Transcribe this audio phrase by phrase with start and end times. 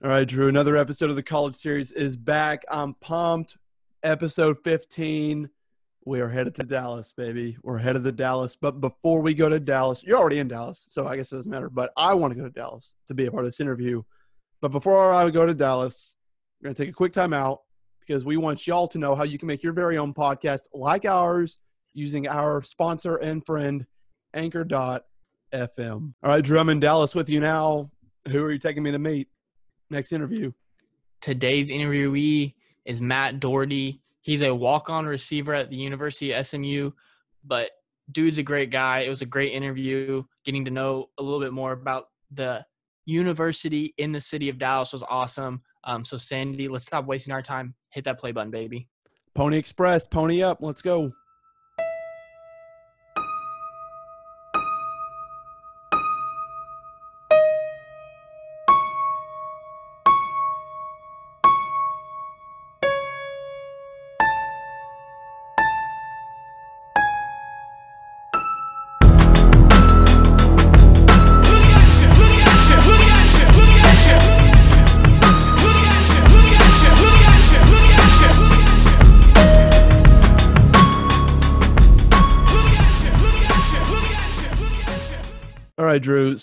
[0.00, 2.64] All right, Drew, another episode of the college series is back.
[2.70, 3.56] I'm pumped.
[4.04, 5.50] Episode 15.
[6.04, 7.56] We are headed to Dallas, baby.
[7.64, 8.54] We're headed to Dallas.
[8.54, 11.50] But before we go to Dallas, you're already in Dallas, so I guess it doesn't
[11.50, 11.68] matter.
[11.68, 14.04] But I want to go to Dallas to be a part of this interview.
[14.60, 16.14] But before I go to Dallas,
[16.60, 17.62] we're going to take a quick time out
[17.98, 21.06] because we want y'all to know how you can make your very own podcast like
[21.06, 21.58] ours
[21.92, 23.84] using our sponsor and friend,
[24.32, 25.02] Anchor.fm.
[25.50, 27.90] All right, Drew, I'm in Dallas with you now.
[28.28, 29.26] Who are you taking me to meet?
[29.90, 30.52] Next interview.
[31.20, 34.02] Today's interviewee is Matt Doherty.
[34.20, 36.90] He's a walk-on receiver at the University of SMU,
[37.44, 37.70] but
[38.12, 39.00] dude's a great guy.
[39.00, 40.22] It was a great interview.
[40.44, 42.64] Getting to know a little bit more about the
[43.06, 45.62] university in the city of Dallas was awesome.
[45.84, 47.74] Um, so Sandy, let's stop wasting our time.
[47.90, 48.88] Hit that play button, baby.
[49.34, 50.58] Pony Express, pony up.
[50.60, 51.12] Let's go.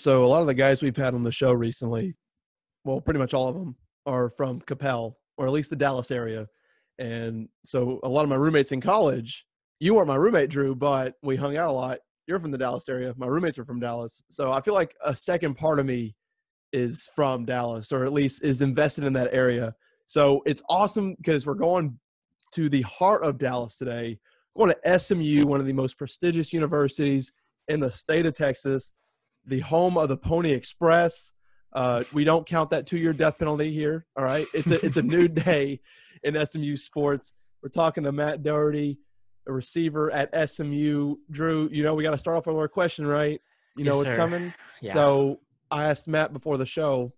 [0.06, 2.14] So a lot of the guys we've had on the show recently,
[2.84, 3.74] well, pretty much all of them
[4.06, 6.46] are from Coppell or at least the Dallas area.
[7.00, 9.44] And so a lot of my roommates in college,
[9.80, 11.98] you weren't my roommate, Drew, but we hung out a lot.
[12.28, 13.14] You're from the Dallas area.
[13.16, 14.22] My roommates are from Dallas.
[14.30, 16.14] So I feel like a second part of me
[16.72, 19.74] is from Dallas or at least is invested in that area.
[20.06, 21.98] So it's awesome because we're going
[22.54, 24.20] to the heart of Dallas today,
[24.56, 27.32] going to SMU, one of the most prestigious universities
[27.66, 28.94] in the state of Texas
[29.46, 31.32] the home of the Pony Express.
[31.72, 34.06] Uh, we don't count that two-year death penalty here.
[34.16, 35.80] All right, it's a it's a new day
[36.22, 37.32] in SMU sports.
[37.62, 38.98] We're talking to Matt Doherty,
[39.46, 41.16] a receiver at SMU.
[41.30, 43.40] Drew, you know we got to start off with our question, right?
[43.76, 44.16] You know Yes, what's sir.
[44.16, 44.54] coming.
[44.80, 44.94] Yeah.
[44.94, 45.40] So
[45.70, 47.12] I asked Matt before the show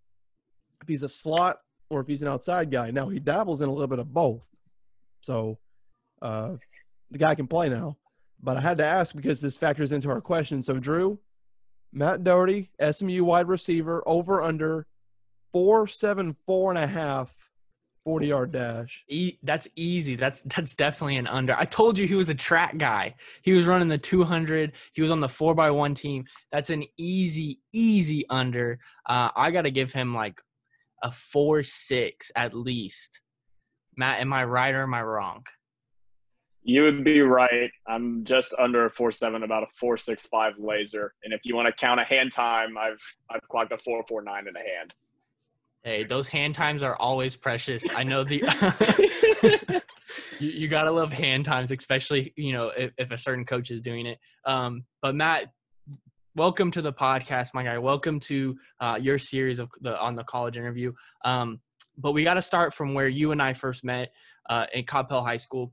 [0.82, 1.60] if he's a slot
[1.90, 2.90] or if he's an outside guy.
[2.90, 4.48] Now he dabbles in a little bit of both.
[5.20, 5.58] So
[6.20, 6.54] uh,
[7.10, 7.96] the guy can play now.
[8.42, 10.62] But I had to ask because this factors into our question.
[10.62, 11.18] So Drew,
[11.92, 14.86] Matt Doherty, SMU wide receiver, over under
[15.52, 17.34] four seven four and a half,
[18.04, 19.04] 40 yard dash.
[19.08, 20.16] E- that's easy.
[20.16, 21.54] That's that's definitely an under.
[21.54, 23.14] I told you he was a track guy.
[23.42, 24.72] He was running the 200.
[24.92, 26.24] He was on the four by one team.
[26.52, 28.78] That's an easy, easy under.
[29.06, 30.40] Uh, I got to give him like
[31.02, 33.20] a four six at least.
[33.96, 35.44] Matt, am I right or am I wrong?
[36.62, 37.70] You would be right.
[37.86, 41.14] I'm just under a four seven, about a four six five laser.
[41.24, 44.22] And if you want to count a hand time, I've I've clocked a four four
[44.22, 44.94] nine in a hand.
[45.82, 47.86] Hey, those hand times are always precious.
[47.94, 48.42] I know the
[50.40, 53.80] you, you gotta love hand times, especially you know if, if a certain coach is
[53.80, 54.18] doing it.
[54.44, 55.52] Um, but Matt,
[56.34, 57.78] welcome to the podcast, my guy.
[57.78, 60.92] Welcome to uh, your series of the on the college interview.
[61.24, 61.60] Um,
[61.96, 64.12] but we got to start from where you and I first met
[64.48, 65.72] uh, in Coppell High School.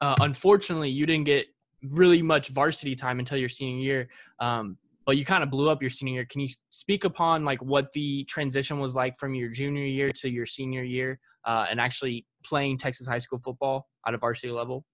[0.00, 1.46] Uh, unfortunately, you didn't get
[1.82, 4.08] really much varsity time until your senior year.
[4.40, 6.24] Um, but you kind of blew up your senior year.
[6.24, 10.30] Can you speak upon like what the transition was like from your junior year to
[10.30, 14.84] your senior year, uh, and actually playing Texas high school football at a varsity level?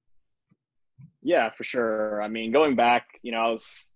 [1.22, 2.20] Yeah, for sure.
[2.22, 3.92] I mean, going back, you know, I was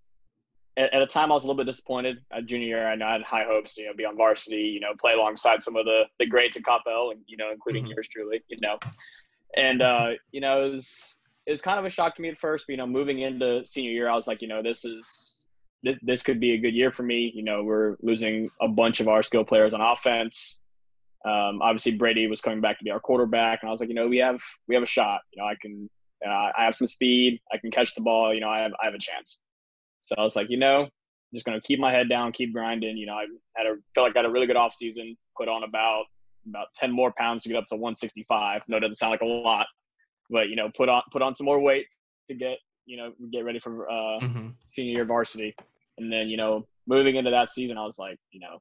[0.77, 2.87] at, at a time I was a little bit disappointed at junior year.
[2.87, 5.15] I know I had high hopes, to, you know, be on varsity, you know, play
[5.15, 7.91] alongside some of the the greats at Coppell, and you know, including Mhm.
[7.91, 8.79] yours truly, you know.
[9.57, 12.39] And uh, you know, it was it was kind of a shock to me at
[12.39, 12.67] first.
[12.67, 15.47] But, you know, moving into senior year, I was like, you know, this is
[15.83, 17.31] this, this could be a good year for me.
[17.35, 20.61] You know, we're losing a bunch of our skill players on offense.
[21.25, 23.95] Um, obviously, Brady was coming back to be our quarterback, and I was like, you
[23.95, 25.21] know, we have we have a shot.
[25.33, 25.89] You know, I can
[26.27, 27.41] uh, I have some speed.
[27.53, 28.35] I can catch the ball.
[28.35, 29.41] You know, I have I have a chance.
[30.01, 30.91] So I was like, you know, I'm
[31.33, 32.97] just gonna keep my head down, keep grinding.
[32.97, 33.27] You know, I
[33.57, 35.17] had a felt like I had a really good off season.
[35.37, 36.05] Put on about
[36.49, 38.63] about ten more pounds to get up to 165.
[38.69, 39.67] No, it doesn't sound like a lot,
[40.31, 41.87] but you know, put on put on some more weight
[42.29, 44.49] to get you know get ready for uh, Mm-hmm.
[44.65, 45.55] senior year varsity.
[45.99, 48.59] And then, you know, moving into that season, I was like, you know,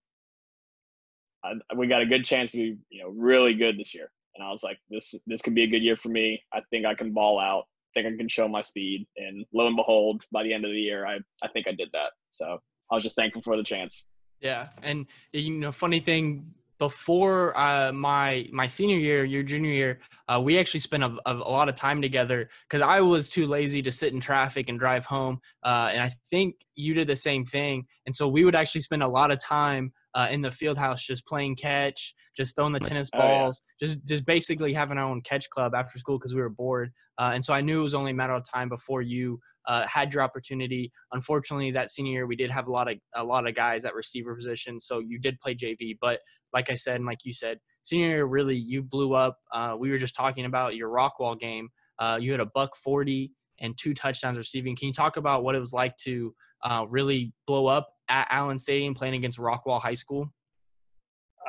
[1.43, 4.09] I, we got a good chance to be, you know, really good this year.
[4.35, 6.41] And I was like, this this could be a good year for me.
[6.53, 7.65] I think I can ball out.
[7.95, 9.05] I think I can show my speed.
[9.17, 11.89] And lo and behold, by the end of the year, I I think I did
[11.93, 12.11] that.
[12.29, 12.59] So
[12.91, 14.07] I was just thankful for the chance.
[14.41, 16.53] Yeah, and you know, funny thing,
[16.83, 21.33] before uh, my my senior year, your junior year, uh, we actually spent a, a,
[21.33, 25.05] lot of time together because I was too lazy to sit in traffic and drive
[25.05, 27.85] home, uh, and I think you did the same thing.
[28.05, 31.03] And so we would actually spend a lot of time uh, in the field house
[31.03, 33.41] just playing catch, just throwing the tennis Oh, yeah.
[33.41, 36.91] balls, just just basically having our own catch club after school because we were bored.
[37.17, 39.85] Uh, and so I knew it was only a matter of time before you uh,
[39.87, 40.91] had your opportunity.
[41.11, 43.95] Unfortunately, that senior year we did have a lot of a lot of guys at
[43.95, 45.97] receiver position, so you did play JV.
[45.99, 46.19] But
[46.53, 49.37] like I said, and like you said, senior year really you blew up.
[49.51, 51.69] Uh, we were just talking about your Rockwall game.
[51.99, 54.75] Uh, you had a buck forty and two touchdowns receiving.
[54.75, 56.33] Can you talk about what it was like to
[56.63, 60.31] uh, really blow up at Allen Stadium playing against Rockwall High School?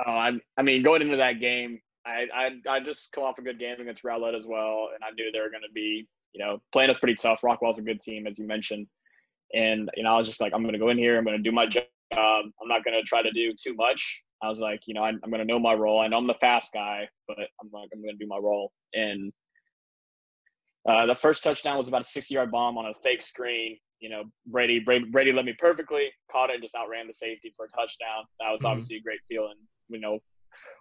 [0.06, 3.42] Oh, I, I mean, going into that game, I, I, I just come off a
[3.42, 6.44] good game against Rowlett as well, and I knew they were going to be, you
[6.44, 7.42] know, playing us pretty tough.
[7.42, 8.86] Rockwall's a good team, as you mentioned,
[9.52, 11.36] and you know, I was just like, I'm going to go in here, I'm going
[11.36, 11.84] to do my job.
[12.12, 14.22] I'm not going to try to do too much.
[14.42, 16.00] I was like, you know, I'm, I'm going to know my role.
[16.00, 18.72] I know I'm the fast guy, but I'm like, I'm going to do my role.
[18.92, 19.32] And
[20.88, 23.78] uh, the first touchdown was about a 60 yard bomb on a fake screen.
[24.04, 27.50] You know, Brady, Brady, Brady led me perfectly, caught it, and just outran the safety
[27.56, 28.24] for a touchdown.
[28.38, 28.68] That was Mhm.
[28.68, 29.56] obviously a great feeling.
[29.88, 30.18] You know,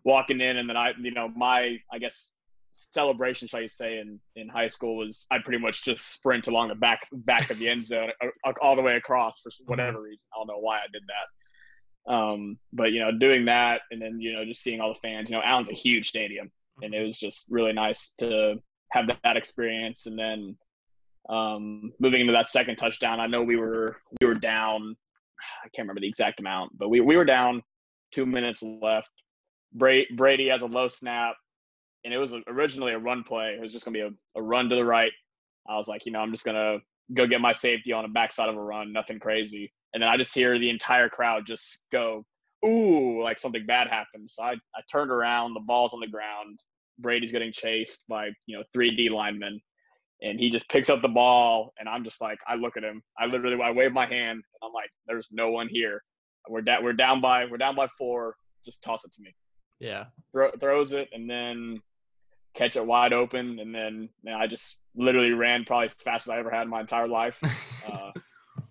[0.04, 2.36] walking in and then I, you know, my, I guess,
[2.74, 6.68] celebration, shall you say, in, in high school was I pretty much just sprint along
[6.68, 8.12] the back back of the end zone
[8.62, 10.28] all the way across for whatever reason.
[10.34, 12.14] I don't know why I did that.
[12.14, 15.30] Um, but you know, doing that and then you know just seeing all the fans.
[15.30, 18.56] You know, Allen's a huge stadium, and it was just really nice to
[18.92, 20.08] have that experience.
[20.08, 20.58] And then
[21.30, 24.96] um, moving into that second touchdown, I know we were we were down.
[25.64, 27.62] I can't remember the exact amount, but we we were down
[28.12, 29.10] two minutes left.
[29.74, 31.36] Brady, has a low snap,
[32.04, 33.56] and it was originally a run play.
[33.58, 35.12] It was just gonna be a, a run to the right.
[35.68, 36.78] I was like, you know, I'm just gonna
[37.14, 39.72] go get my safety on the backside of a run, nothing crazy.
[39.94, 42.26] And then I just hear the entire crowd just go,
[42.66, 44.30] ooh, like something bad happened.
[44.30, 46.60] So I, I turned around, the ball's on the ground.
[47.00, 49.60] Brady's getting chased by, you know, three D linemen.
[50.24, 53.04] And he just picks up the ball, and I'm just like, I look at him.
[53.20, 56.02] I literally, I wave my hand, and I'm like, "There's no one here.
[56.50, 56.84] We're down.
[56.84, 57.46] We're down by.
[57.46, 58.36] We're down by four.
[58.64, 59.36] Just toss it to me."
[59.84, 60.06] Yeah.
[60.32, 61.82] throw, throws it and then
[62.56, 66.40] catch it wide open and then I just literally ran probably as fast as I
[66.40, 67.40] ever had in my entire life.
[67.86, 68.12] Uh,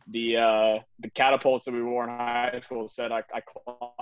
[0.09, 4.01] the uh, the catapults that we wore in high school said I, I clocked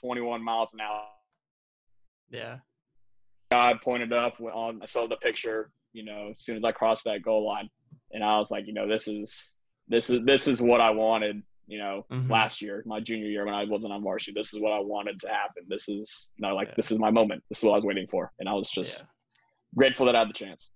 [0.00, 1.04] 21 miles an hour.
[2.28, 2.58] yeah.
[3.52, 7.04] God pointed up on I saw the picture, you know, as soon as I crossed
[7.04, 7.68] that goal line,
[8.12, 9.54] and I was like, you know, this is
[9.88, 11.42] this is this is what I wanted.
[11.66, 12.30] You know, Mhm.
[12.30, 15.20] last year, my junior year when I wasn't on varsity, this is what I wanted
[15.20, 15.64] to happen.
[15.68, 16.74] This is, you know, like Yeah.
[16.76, 17.44] this is my moment.
[17.50, 19.06] This is what I was waiting for, and I was just Yeah.
[19.74, 20.70] grateful that I had the chance.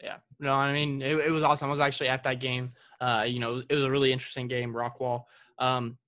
[0.00, 0.18] Yeah.
[0.38, 1.68] No, I mean, it, it was awesome.
[1.68, 2.74] I was actually at that game.
[3.00, 5.24] Uh, you know, it was, it was a really interesting game, Rockwall.
[5.58, 5.98] Um,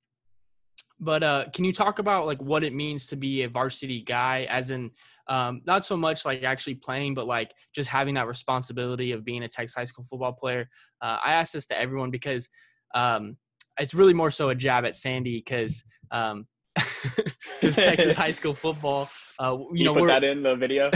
[1.01, 4.47] but uh, can you talk about like what it means to be a varsity guy,
[4.51, 4.91] as in
[5.29, 9.43] um, not so much like actually playing, but like just having that responsibility of being
[9.43, 10.69] a Texas high school football player?
[11.01, 12.49] Uh, I ask this to everyone because
[12.95, 13.37] um,
[13.79, 16.47] it's really more so a jab at Sandy because um,
[17.61, 19.11] Texas high school football.
[19.41, 20.91] Uh, you Can you, know, put that in the video.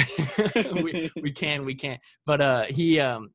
[0.82, 3.30] we, we can we can but uh he um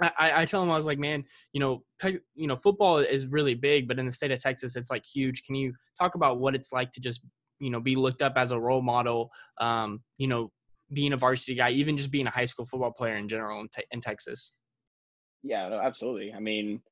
[0.00, 2.98] I, I- I tell him I was like, man, you know, te- you know, football
[2.98, 5.44] is really big, but in the state of Texas, it's like huge.
[5.44, 7.24] Can you talk about what it's like to just,
[7.60, 9.30] you know, be looked up as a role model?
[9.58, 10.50] Um, you know,
[10.92, 13.68] being a varsity guy, even just being a high school football player in general in,
[13.68, 14.52] te- in Texas.
[15.42, 16.32] Yeah, no, absolutely.
[16.32, 16.82] I mean,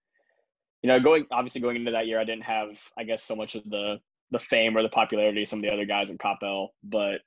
[0.83, 3.55] you know, going obviously going into that year, I didn't have, I guess, so much
[3.55, 3.99] of the
[4.31, 7.21] the fame or the popularity of some of the other guys at Coppell, but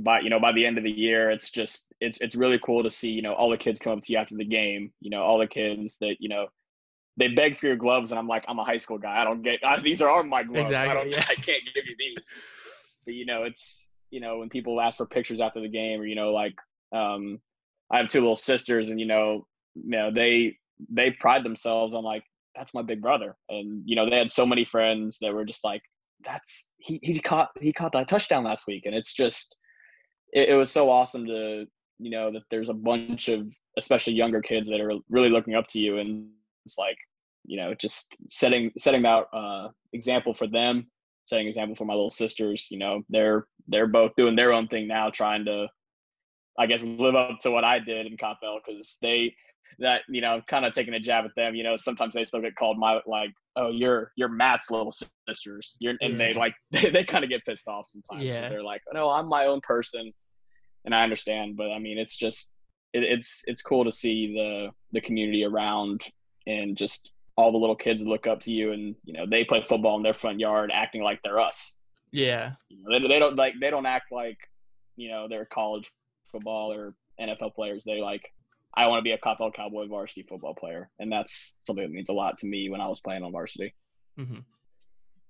[0.00, 2.82] by you know by the end of the year, it's just it's it's really cool
[2.82, 4.92] to see you know all the kids come up to you after the game.
[5.00, 6.48] You know, all the kids that you know
[7.16, 9.20] they beg for your gloves, and I'm like, I'm a high school guy.
[9.20, 10.72] I don't get I, these are my gloves.
[10.72, 11.24] I don't yeah.
[11.28, 12.26] I can't give you these.
[13.12, 16.14] You know, it's you know when people ask for pictures after the game, or you
[16.14, 16.54] know like
[16.92, 17.40] um,
[17.90, 20.56] I have two little sisters, and you know you know they
[20.90, 22.24] they pride themselves on like
[22.54, 23.36] that's my big brother.
[23.48, 25.82] And you know they had so many friends that were just like
[26.24, 28.84] that's he he caught he caught that touchdown last week.
[28.86, 29.54] And it's just
[30.32, 31.66] it, it was so awesome to
[31.98, 33.46] you know that there's a bunch of
[33.76, 36.28] especially younger kids that are really looking up to you and
[36.64, 36.96] it's like
[37.44, 40.86] you know just setting setting that uh, example for them
[41.28, 44.88] setting example for my little sisters you know they're they're both doing their own thing
[44.88, 45.66] now trying to
[46.58, 49.34] i guess live up to what i did in Coppell because they
[49.78, 52.40] that you know kind of taking a jab at them you know sometimes they still
[52.40, 54.92] get called my like oh you're you're matt's little
[55.28, 55.76] sisters.
[55.80, 58.48] You're and they like they, they kind of get pissed off sometimes Yeah.
[58.48, 60.12] they're like no i'm my own person.
[60.84, 62.54] And i understand but i mean it's just
[62.94, 66.02] it, it's it's cool to see the the community around
[66.46, 69.62] and just all the little kids look up to you and you know they play
[69.62, 71.76] football in their front yard acting like they're us
[72.10, 72.52] Yeah.
[72.68, 74.36] you know, they, they don't like they don't act like
[74.96, 75.90] you know they're college
[76.32, 77.84] football or NFL players.
[77.84, 78.22] They like
[78.74, 82.10] I want to be a Coppell Cowboy varsity football player, and that's something that means
[82.10, 83.74] a lot to me when I was playing on varsity.
[84.16, 84.40] hmm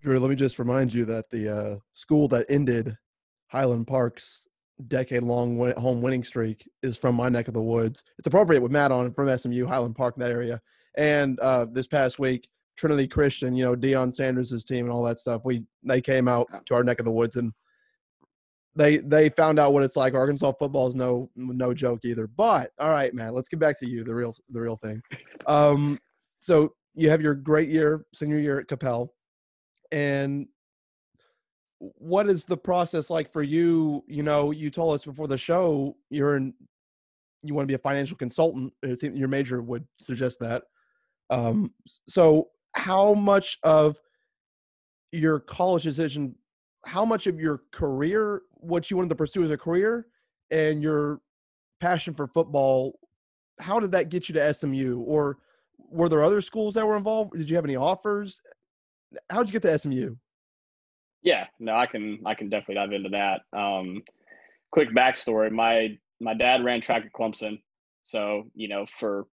[0.03, 2.97] Drew, let me just remind you that the uh, school that ended
[3.49, 4.47] Highland Park's
[4.87, 8.05] decade-long win- home winning streak is from my neck of the woods.
[8.19, 10.61] It's appropriate with Matt on from SMU, Highland Park, in that area.
[10.99, 15.19] And uh, this past week, Trinity Christian, you know, Deion Sanders' team and all that
[15.19, 15.43] stuff.
[15.45, 17.53] We they came out to our neck of the woods and
[18.77, 20.15] they they found out what it's like.
[20.15, 22.27] Arkansas football is no no joke either.
[22.27, 25.03] But all right, man, let's get back to you, the real the real thing.
[25.47, 25.99] Um,
[26.41, 29.09] so you have your great year, senior year at Coppell,
[29.93, 30.47] and
[31.79, 34.05] what is the process like for you?
[34.09, 36.53] You know, you told us before the show you're in,
[37.43, 38.75] you want to be a financial consultant.
[38.83, 40.65] It seems your major would suggest that.
[41.31, 41.73] Um,
[42.07, 43.99] so how much of
[45.13, 46.35] your college decision,
[46.87, 50.07] how much of your career, what you wanted to pursue as a career,
[50.51, 51.21] and your
[51.81, 52.99] passion for football,
[53.61, 55.01] how did that get you to SMU?
[55.01, 55.39] Or
[55.91, 57.33] were there other schools that were involved?
[57.33, 58.41] Did you have any offers?
[59.31, 60.17] How did you get to SMU?
[61.23, 63.41] Yeah, no, I can I can definitely dive into that.
[63.53, 64.03] Um,
[64.71, 67.61] quick backstory: my my dad ran track at Clemson,
[68.03, 69.27] so you know for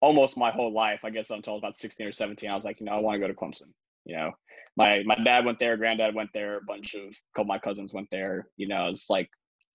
[0.00, 2.86] almost my whole life, I guess until about sixteen or seventeen, I was like, you
[2.86, 3.72] know, I want to go to Clemson.
[4.04, 4.32] You know,
[4.76, 7.58] my my dad went there, granddad went there, a bunch of a couple of my
[7.58, 8.48] cousins went there.
[8.56, 9.28] You know, it's like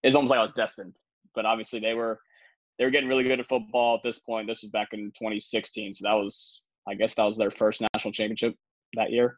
[0.04, 0.96] it's almost like I was destined.
[1.34, 2.20] But obviously, they were
[2.78, 4.48] they were getting really good at football at this point.
[4.48, 8.12] This was back in 2016, so that was I guess that was their first national
[8.12, 8.56] championship
[8.96, 9.38] that year.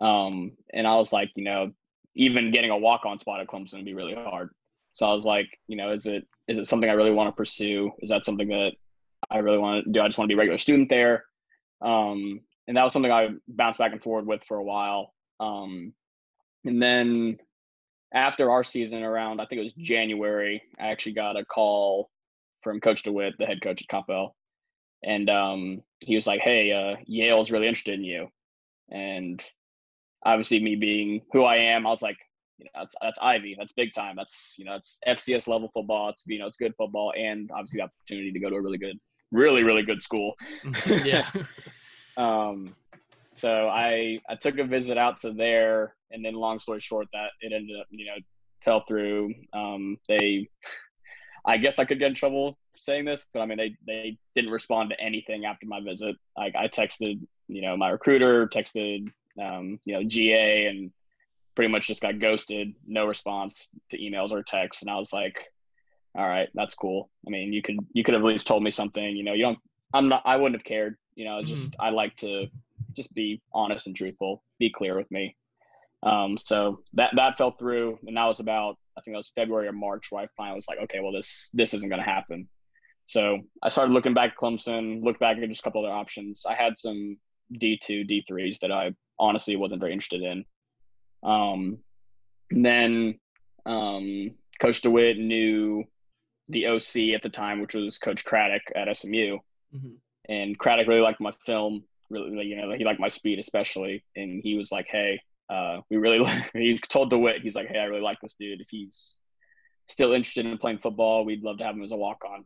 [0.00, 1.72] Um, and I was like, you know,
[2.14, 4.50] even getting a walk on spot at Clemson would be really hard.
[4.94, 7.36] So I was like, you know, is it is it something I really want to
[7.36, 7.92] pursue?
[8.00, 8.72] Is that something that
[9.30, 10.00] I really want to do?
[10.00, 11.24] I just want to be a regular student there.
[11.80, 15.12] Um, and that was something I bounced back and forward with for a while.
[15.40, 15.92] Um,
[16.64, 17.38] and then
[18.12, 22.10] after our season around, I think it was January, I actually got a call
[22.62, 24.30] from Coach DeWitt, the head coach at Coppell.
[25.04, 28.28] And um, he was like, Hey, uh, Yale's really interested in you.
[28.90, 29.44] And
[30.24, 32.18] obviously me being who I am, I was like,
[32.58, 34.16] you know, that's that's Ivy, that's big time.
[34.16, 36.08] That's you know, that's FCS level football.
[36.08, 38.78] It's you know, it's good football, and obviously the opportunity to go to a really
[38.78, 38.98] good,
[39.32, 40.34] really really good school.
[41.04, 41.30] yeah.
[42.16, 42.74] um,
[43.32, 47.30] so I I took a visit out to there, and then long story short, that
[47.40, 48.16] it ended up you know
[48.62, 49.34] fell through.
[49.52, 50.48] Um, they,
[51.44, 54.50] I guess I could get in trouble saying this, but I mean they they didn't
[54.50, 56.16] respond to anything after my visit.
[56.36, 60.90] Like I texted you know my recruiter, texted um, you know, GA and
[61.54, 64.82] pretty much just got ghosted, no response to emails or texts.
[64.82, 65.46] And I was like,
[66.16, 67.10] all right, that's cool.
[67.26, 69.42] I mean, you could, you could have at least told me something, you know, you
[69.42, 69.58] don't,
[69.92, 71.82] I'm not, I wouldn't have cared, you know, just, mm-hmm.
[71.82, 72.46] I like to
[72.94, 75.36] just be honest and truthful, be clear with me.
[76.02, 79.68] Um, so that, that fell through and that was about, I think it was February
[79.68, 82.48] or March where I finally was like, okay, well this, this isn't going to happen.
[83.04, 86.44] So I started looking back at Clemson, looked back at just a couple other options.
[86.48, 87.18] I had some
[87.54, 90.44] D2, D3s that I honestly wasn't very interested in.
[91.22, 91.78] Um,
[92.50, 93.18] then
[93.64, 95.84] um, Coach DeWitt knew
[96.48, 99.38] the OC at the time, which was Coach Craddock at SMU,
[99.74, 99.94] mm-hmm.
[100.28, 101.84] and Craddock really liked my film.
[102.08, 105.96] Really, you know, he liked my speed especially, and he was like, "Hey, uh, we
[105.96, 108.60] really." he told DeWitt, he's like, "Hey, I really like this dude.
[108.60, 109.18] If he's
[109.86, 112.44] still interested in playing football, we'd love to have him as a walk on."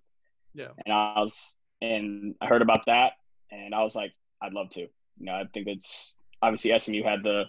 [0.55, 0.69] Yeah.
[0.85, 3.13] And I was, and I heard about that,
[3.51, 7.23] and I was like, "I'd love to." You know, I think it's obviously SMU had
[7.23, 7.45] the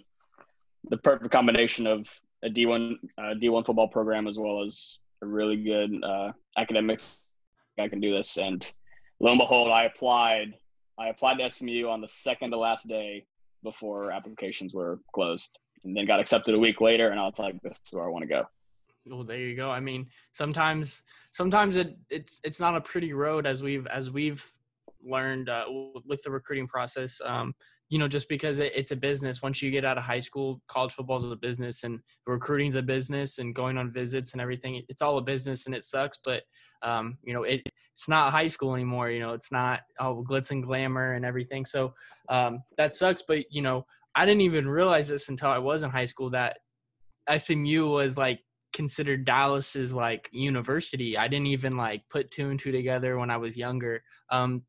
[0.90, 2.08] the perfect combination of
[2.42, 7.00] a D1 uh, D1 football program as well as really good uh, academic.
[7.78, 8.70] I can do this, and
[9.20, 10.54] lo and behold, I applied.
[10.98, 13.26] I applied to SMU on the second to last day
[13.62, 17.08] before applications were closed, and then got accepted a week later.
[17.08, 18.44] And I was like, "This is where I want to go."
[19.06, 19.70] Well, there you go.
[19.70, 21.02] I mean, sometimes
[21.32, 24.44] sometimes it it's it's not a pretty road as we've as we've
[25.04, 25.64] learned uh,
[26.04, 27.20] with the recruiting process.
[27.24, 27.54] Um,
[27.92, 29.42] you know, just because it, it's a business.
[29.42, 32.80] Once you get out of high school, college football is a business, and recruiting's a
[32.80, 36.18] business, and going on visits and everything, it's all a business, and it sucks.
[36.24, 36.42] But
[36.80, 37.60] um, you know, it
[37.94, 39.10] it's not high school anymore.
[39.10, 41.66] You know, it's not all glitz and glamour and everything.
[41.66, 41.92] So
[42.30, 43.24] um, that sucks.
[43.28, 43.84] But you know,
[44.14, 46.60] I didn't even realize this until I was in high school that
[47.36, 48.40] SMU was like
[48.72, 51.18] considered Dallas's like university.
[51.18, 54.02] I didn't even like put two and two together when I was younger.
[54.30, 54.62] Um,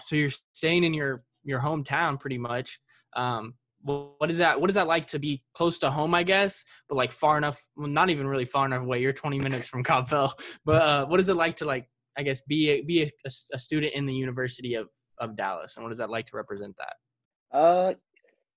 [0.00, 2.78] so you're staying in your your hometown pretty much.
[3.16, 4.60] Um, what is that?
[4.60, 6.14] What is that like to be close to home?
[6.14, 9.00] I guess, but like far enough, well, not even really far enough away.
[9.00, 10.32] You're 20 minutes from Coppell,
[10.64, 13.10] but uh, what is it like to like, I guess, be a, be a,
[13.52, 14.88] a, student in the University of
[15.18, 17.56] of Dallas, and what is that like to represent that?
[17.56, 17.94] Uh,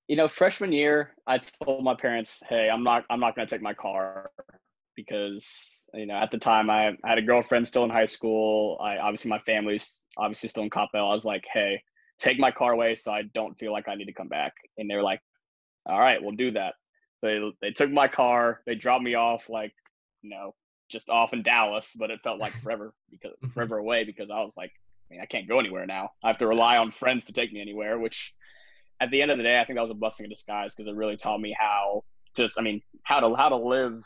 [0.08, 3.56] you know, freshman year, I told my parents, "Hey, I'm not I'm not going to
[3.56, 4.32] take my car
[4.96, 8.78] because you know at the time I, I had a girlfriend still in high school.
[8.82, 11.10] I obviously my family's obviously still in Coppell.
[11.10, 11.82] I was like, hey."
[12.22, 14.54] Take my car away so I don't feel like I need to come back.
[14.80, 15.22] And they're like,
[15.88, 16.76] all right, we'll do that.
[17.24, 19.74] They they took my car, they dropped me off like,
[20.24, 20.56] you know,
[20.90, 23.52] just off in Dallas, but it felt like forever because Mhm.
[23.54, 24.72] forever away because I was like,
[25.12, 26.12] I mean, I can't go anywhere now.
[26.24, 28.34] I have to rely on friends to take me anywhere, which
[29.02, 30.92] at the end of the day, I think that was a blessing in disguise because
[30.92, 32.04] it really taught me how
[32.36, 34.00] to, I mean, how to how to live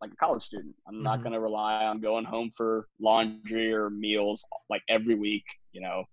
[0.00, 0.76] like a college student.
[0.88, 1.22] I'm not Mhm.
[1.22, 6.04] going to rely on going home for laundry or meals like every week, you know.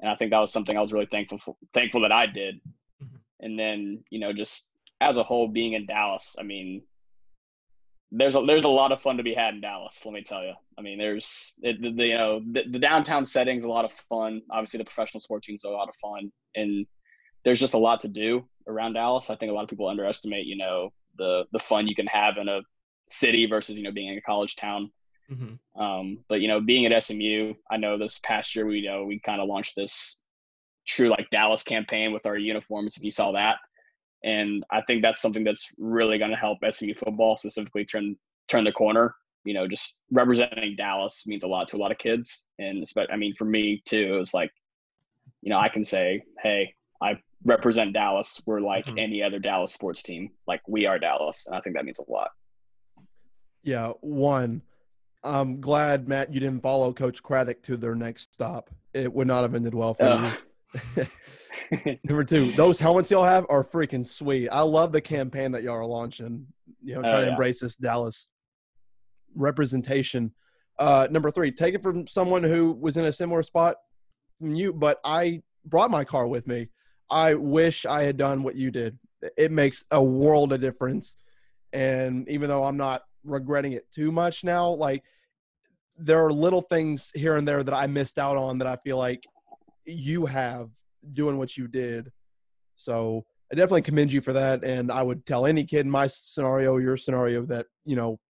[0.00, 2.60] And I think that was something I was really thankful for, thankful that I did.
[3.02, 3.20] Mhm.
[3.40, 6.82] And then, you know, just as a whole, being in Dallas, I mean,
[8.10, 10.04] there's a there's a lot of fun to be had in Dallas.
[10.04, 10.54] Let me tell you.
[10.78, 13.92] I mean, there's it, the, the, you know the, the downtown setting's a lot of
[14.08, 14.40] fun.
[14.50, 16.86] Obviously, the professional sports teams are a lot of fun, and
[17.44, 19.30] there's just a lot to do around Dallas.
[19.30, 22.38] I think a lot of people underestimate, you know, the the fun you can have
[22.38, 22.60] in a
[23.08, 24.90] city versus you know being in a college town.
[25.30, 25.58] Mhm.
[25.74, 29.04] Um, but you know, being at SMU, I know this past year we you know
[29.04, 30.20] we kind of launched this
[30.86, 32.96] true like Dallas campaign with our uniforms.
[32.96, 33.58] If you saw that,
[34.24, 38.16] and I think that's something that's really going to help SMU football specifically turn
[38.48, 39.14] turn the corner.
[39.44, 43.12] You know, just representing Dallas means a lot to a lot of kids, and especially,
[43.12, 44.50] I mean, for me too, it was like,
[45.42, 48.42] you know, I can say, hey, I represent Dallas.
[48.46, 48.98] We're like Mhm.
[48.98, 50.32] any other Dallas sports team.
[50.46, 52.30] Like we are Dallas, and I think that means a lot.
[53.62, 54.62] Yeah, one.
[55.24, 58.70] I'm glad Matt you didn't follow Coach Craddock to their next stop.
[58.94, 60.32] It would not have ended well for
[60.96, 61.06] you.
[62.04, 64.48] Number two, those helmets y'all have are freaking sweet.
[64.48, 66.46] I love the campaign that y'all are launching.
[66.82, 68.30] You know, Oh, trying to embrace this Dallas
[69.34, 70.32] representation.
[70.78, 73.76] Uh, number three, take it from someone who was in a similar spot
[74.38, 76.68] from you, but I brought my car with me.
[77.10, 78.98] I wish I had done what you did.
[79.36, 81.16] It makes a world of difference.
[81.72, 85.02] And even though I'm not regretting it too much now, like
[85.96, 88.96] there are little things here and there that I missed out on that I feel
[88.96, 89.26] like
[89.84, 90.70] you have
[91.12, 92.12] doing what you did.
[92.76, 94.62] So I definitely commend you for that.
[94.62, 98.20] And I would tell any kid in my scenario, your scenario, that, you know,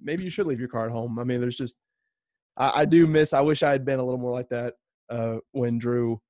[0.00, 1.18] maybe you should leave your car at home.
[1.18, 1.76] I mean, there's just,
[2.56, 4.74] I, I do miss, I wish I had been a little more like that
[5.10, 6.20] uh, when Drew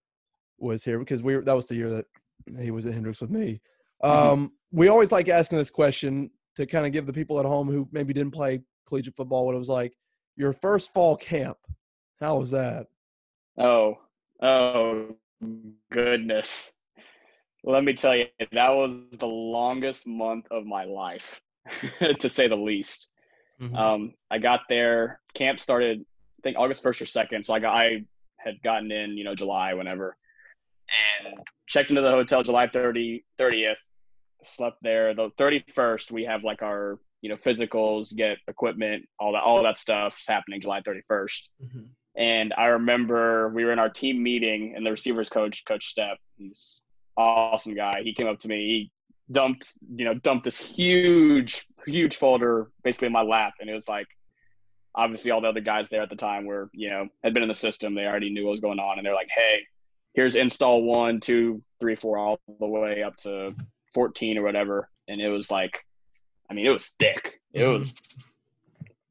[0.59, 2.07] was here because we were, that was the year that
[2.59, 3.61] he was at Hendrix with me.
[4.03, 7.69] Um, We always like asking this question to kind of give the people at home
[7.69, 9.95] who maybe didn't play collegiate football what it was like.
[10.37, 11.57] Your first fall camp,
[12.21, 12.87] how was that?
[13.59, 13.99] Oh,
[14.43, 15.17] oh,
[15.91, 16.73] goodness.
[17.63, 21.41] Let me tell you, that was the longest month of my life,
[22.19, 23.09] to say the least.
[23.61, 23.77] Mhm.
[23.77, 25.21] Um, I got there.
[25.35, 27.45] Camp started, I think August first or second.
[27.45, 28.05] So I got, I
[28.39, 30.17] had gotten in, you know, July, whenever,
[31.25, 31.35] and
[31.67, 33.77] checked into the hotel July 30, 30th.
[34.43, 35.15] Slept there.
[35.15, 39.79] The 31st, we have like our, you know, physicals, get equipment, all that, all that
[39.79, 41.51] stuff's happening July 31st.
[41.63, 41.89] Mhm.
[42.17, 46.19] And I remember we were in our team meeting, and the receivers coach, Coach Step,
[46.37, 46.83] he's
[47.17, 48.03] awesome guy.
[48.03, 48.57] He came up to me.
[48.57, 48.91] He
[49.33, 53.89] dumped, you know, dumped this huge, huge folder basically in my lap, and it was
[53.89, 54.09] like,
[54.95, 57.49] obviously all the other guys there at the time were, you know, had been in
[57.49, 57.95] the system.
[57.95, 59.61] They already knew what was going on, and they're like, hey,
[60.15, 63.55] here's install one, two, three, four, all the way up to
[63.95, 64.89] 14 or whatever.
[65.09, 65.81] And it was like,
[66.51, 67.41] I mean, it was thick.
[67.53, 67.79] It Mhm.
[67.79, 67.95] was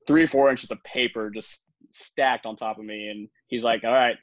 [0.07, 3.07] three, four inches of paper just stacked on top of me.
[3.09, 4.17] And he's like, all right,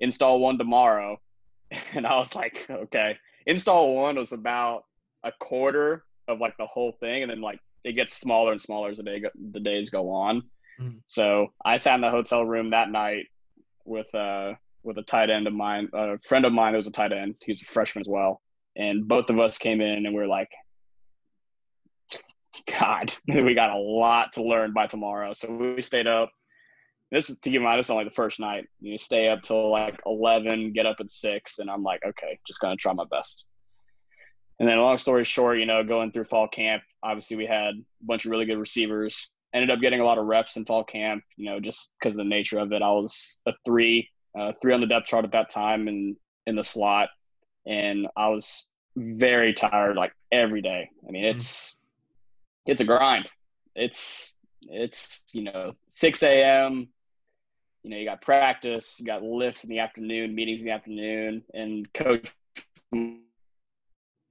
[0.00, 1.20] install one tomorrow.
[1.94, 3.18] And I was like, okay.
[3.46, 4.84] Install one was about
[5.22, 7.22] a quarter of like the whole thing.
[7.22, 10.10] And then like it gets smaller and smaller as the day go, the days go
[10.10, 10.42] on.
[10.80, 11.02] Mhm.
[11.06, 13.26] So I sat in the hotel room that night
[13.84, 16.92] with uh with a tight end of mine, a friend of mine who was a
[16.92, 17.34] tight end.
[17.44, 18.40] He's a freshman as well.
[18.78, 20.50] And both of us came in and we are like,
[22.78, 25.32] God, we got a lot to learn by tomorrow.
[25.32, 26.30] So we stayed up.
[27.10, 28.66] This is to give mind, this is only the first night.
[28.80, 32.60] You stay up till like eleven, get up at six, and I'm like, okay, just
[32.60, 33.44] gonna try my best.
[34.60, 38.04] And then, long story short, you know, going through fall camp, obviously we had a
[38.06, 39.30] bunch of really good receivers.
[39.54, 42.18] Ended up getting a lot of reps in fall camp, you know, just because of
[42.18, 42.82] the nature of it.
[42.82, 46.14] I was a three, uh, three on the depth chart at that time, and
[46.46, 47.08] in the slot,
[47.68, 50.90] and I was very tired like every day.
[51.06, 51.78] I mean, it's
[52.66, 53.28] it's a grind.
[53.76, 56.88] It's it's you know 6 a.m.
[57.84, 61.44] You know, you got practice, you got lifts in the afternoon, meetings in the afternoon,
[61.54, 62.34] and Coach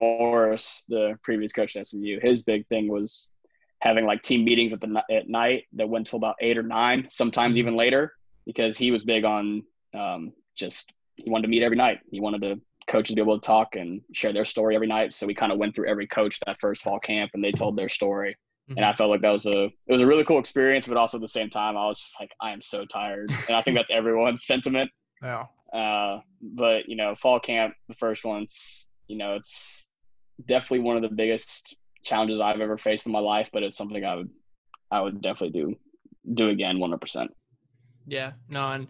[0.01, 3.31] Morris, the previous coach at SMU, his big thing was
[3.79, 7.07] having like team meetings at the at night that went till about eight or nine,
[7.09, 8.13] sometimes even later,
[8.45, 11.99] because he was big on um, just he wanted to meet every night.
[12.11, 15.13] He wanted the coaches be able to talk and share their story every night.
[15.13, 17.77] So we kind of went through every coach that first fall camp, and they told
[17.77, 18.35] their story.
[18.75, 21.17] And I felt like that was a it was a really cool experience, but also
[21.17, 23.77] at the same time, I was just like, I am so tired, and I think
[23.77, 24.91] that's everyone's sentiment.
[25.23, 25.45] Yeah.
[25.73, 29.87] Uh, but you know, fall camp, the first one's you know, it's
[30.45, 34.03] definitely one of the biggest challenges I've ever faced in my life, but it's something
[34.03, 34.29] I would
[34.91, 35.75] I would definitely do
[36.33, 37.27] do again 100%.
[38.05, 38.87] Yeah, no, and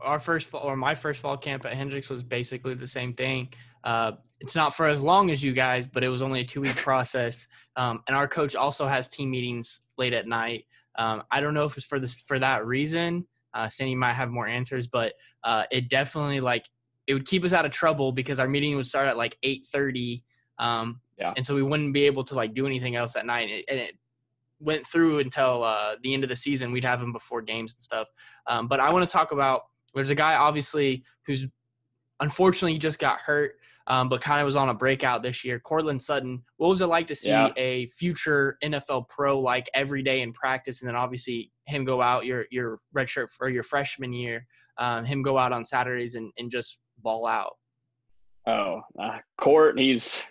[0.00, 3.52] our first fall, or my first fall camp at Hendrix was basically the same thing.
[3.84, 6.60] Uh, it's not for as long as you guys, but it was only a two
[6.60, 7.46] week process.
[7.76, 10.64] Um, and our coach also has team meetings late at night.
[10.98, 13.26] Um, I don't know if it's for this for that reason.
[13.52, 16.66] Uh, Sandy might have more answers, but uh, it definitely like
[17.06, 19.66] it would keep us out of trouble because our meeting would start at like eight
[19.66, 20.24] thirty.
[20.58, 21.32] Um, yeah.
[21.36, 23.42] And so we wouldn't be able to like do anything else at night.
[23.42, 23.94] And it, and it
[24.60, 26.70] went through until uh, the end of the season.
[26.72, 28.08] We'd have him before games and stuff.
[28.46, 29.62] Um, but I want to talk about
[29.94, 31.48] there's a guy obviously who's
[32.20, 33.52] unfortunately just got hurt,
[33.86, 35.58] um, but kind of was on a breakout this year.
[35.58, 36.42] Courtland Sutton.
[36.58, 37.48] What was it like to see Yeah.
[37.56, 42.26] a future NFL pro like every day in practice, and then obviously him go out
[42.26, 44.46] your your redshirt for your freshman year,
[44.78, 47.54] um, him go out on Saturdays and, and just ball out.
[48.46, 50.30] Oh, uh, Court, he's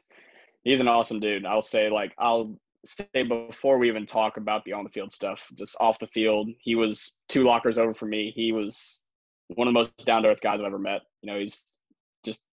[0.63, 1.45] he's an awesome dude.
[1.45, 5.49] I'll say like I'll say before we even talk about the on the field stuff,
[5.55, 8.31] just off the field, he was two lockers over for me.
[8.35, 9.03] He was
[9.47, 11.01] one of the most down to earth guys I've ever met.
[11.21, 11.73] You know, he's
[12.23, 12.43] just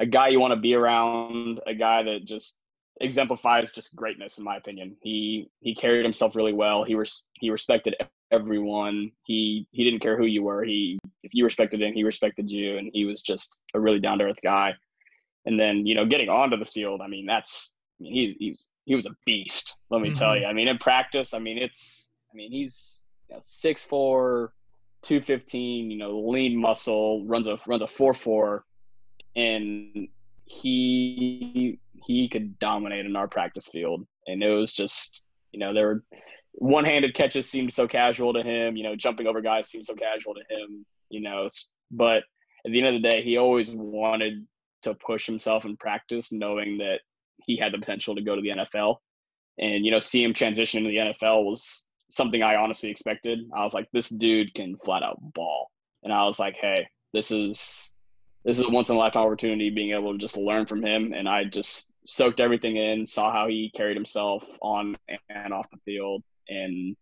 [0.00, 2.56] a guy you want to be around, a guy that just
[3.00, 4.96] exemplifies just greatness in my opinion.
[5.02, 6.84] He he carried himself really well.
[6.84, 7.96] He was he respected
[8.30, 9.10] everyone.
[9.24, 10.64] He he didn't care who you were.
[10.64, 14.18] He if you respected him, he respected you, and he was just a really down
[14.18, 14.74] to earth guy.
[15.44, 18.94] And then you know, getting onto the field, I mean, that's mean, he's he's he
[18.94, 19.78] was a beast.
[19.90, 20.40] Let me tell Mhm.
[20.40, 20.46] you.
[20.46, 24.52] I mean, in practice, I mean, it's I mean, he's you know, six four,
[25.02, 25.90] two fifteen.
[25.90, 28.64] You know, lean muscle, runs a runs a four four,
[29.36, 30.08] and
[30.44, 34.06] he he could dominate in our practice field.
[34.26, 36.04] And it was just you know there were
[36.54, 38.76] one-handed catches seemed so casual to him.
[38.76, 40.84] You know, jumping over guys seemed so casual to him.
[41.10, 41.48] You know,
[41.90, 42.24] but
[42.64, 44.46] at the end of the day, he always wanted
[44.82, 47.00] to push himself in practice, knowing that
[47.46, 48.96] he had the potential to go to the NFL.
[49.58, 53.40] And you know, see him transition into the NFL was something I honestly expected.
[53.54, 55.70] I was like, this dude can flat out ball,
[56.02, 57.92] and I was like, hey, this is
[58.44, 61.12] this is a once in a lifetime opportunity being able to just learn from him.
[61.12, 64.96] And I just soaked everything in, saw how he carried himself on
[65.28, 66.96] and off the field, and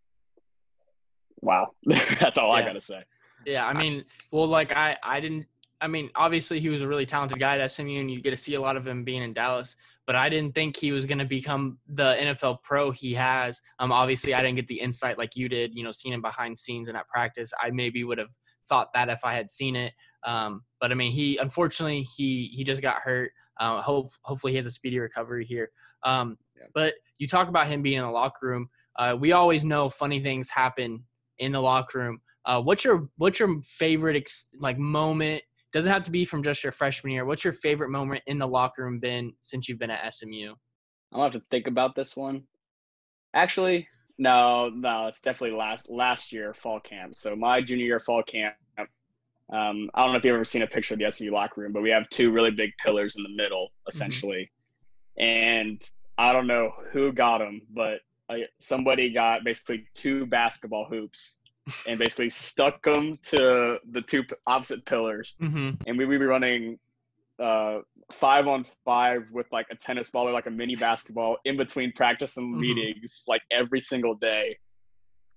[1.40, 3.02] wow, that's all I gotta say.
[3.46, 5.46] Yeah, I mean, well, like I, I didn't.
[5.82, 8.36] I mean, obviously he was a really talented guy at SMU, and you get to
[8.36, 9.76] see a lot of him being in Dallas.
[10.10, 13.62] But I didn't think he was going to become the NFL pro he has.
[13.78, 15.72] Um, obviously I didn't get the insight like you did.
[15.72, 18.30] You know, seeing him behind scenes and at practice, I maybe would have
[18.68, 19.92] thought that if I had seen it.
[20.26, 23.30] Um, but I mean, he unfortunately he he just got hurt.
[23.60, 25.70] Uh, hope hopefully he has a speedy recovery here.
[26.02, 26.66] Um, Yeah.
[26.74, 28.68] But you talk about him being in the locker room.
[28.96, 31.04] Uh, we always know funny things happen
[31.38, 32.20] in the locker room.
[32.44, 35.44] Uh, what's your what's your favorite ex- like moment?
[35.72, 37.24] Doesn't have to be from just your freshman year.
[37.24, 40.54] What's your favorite moment in the locker room been since you've been at SMU?
[41.12, 42.44] I'll have to think about this one.
[43.34, 47.16] Actually, no, no, it's definitely last last year fall camp.
[47.16, 48.54] So my junior year fall camp.
[49.52, 51.72] Um, I don't know if you've ever seen a picture of the SMU locker room,
[51.72, 54.50] but we have two really big pillars in the middle, essentially.
[55.18, 55.82] And
[56.18, 58.00] I don't know who got them, but
[58.60, 61.40] somebody got basically two basketball hoops
[61.86, 65.70] and basically stuck them to the two opposite pillars Mm-hmm.
[65.86, 66.78] and we would be running
[67.38, 67.78] uh,
[68.12, 71.90] five on five with like a tennis ball or like a mini basketball in between
[71.92, 72.60] practice and Mhm.
[72.60, 74.58] meetings, like every single day.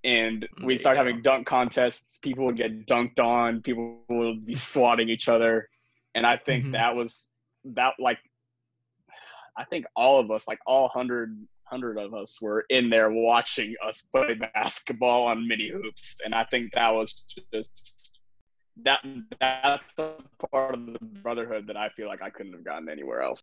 [0.03, 0.97] And we'd you start go.
[1.05, 2.17] having dunk contests.
[2.17, 3.61] People would get dunked on.
[3.61, 5.69] People would be swatting each other.
[6.13, 6.71] And I think Mhm.
[6.73, 7.29] that was
[7.63, 8.19] that like
[9.55, 13.73] I think all of us, like all hundred hundred of us, were in there watching
[13.85, 17.13] us play basketball on mini hoops, and I think that was
[17.51, 18.19] just
[18.83, 19.03] that
[19.39, 19.83] that's
[20.51, 23.41] part of the brotherhood that I feel like I couldn't have gotten anywhere else.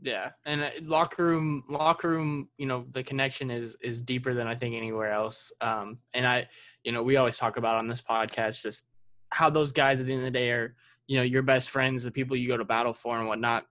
[0.00, 4.48] Yeah, and uh, locker room, locker room, you know, the connection is is deeper than
[4.48, 5.52] I think anywhere else.
[5.60, 6.48] Um, and I,
[6.82, 8.84] you know, we always talk about on this podcast just
[9.30, 10.74] how those guys at the end of the day are,
[11.06, 13.64] you know, your best friends, the people you go to battle for and whatnot.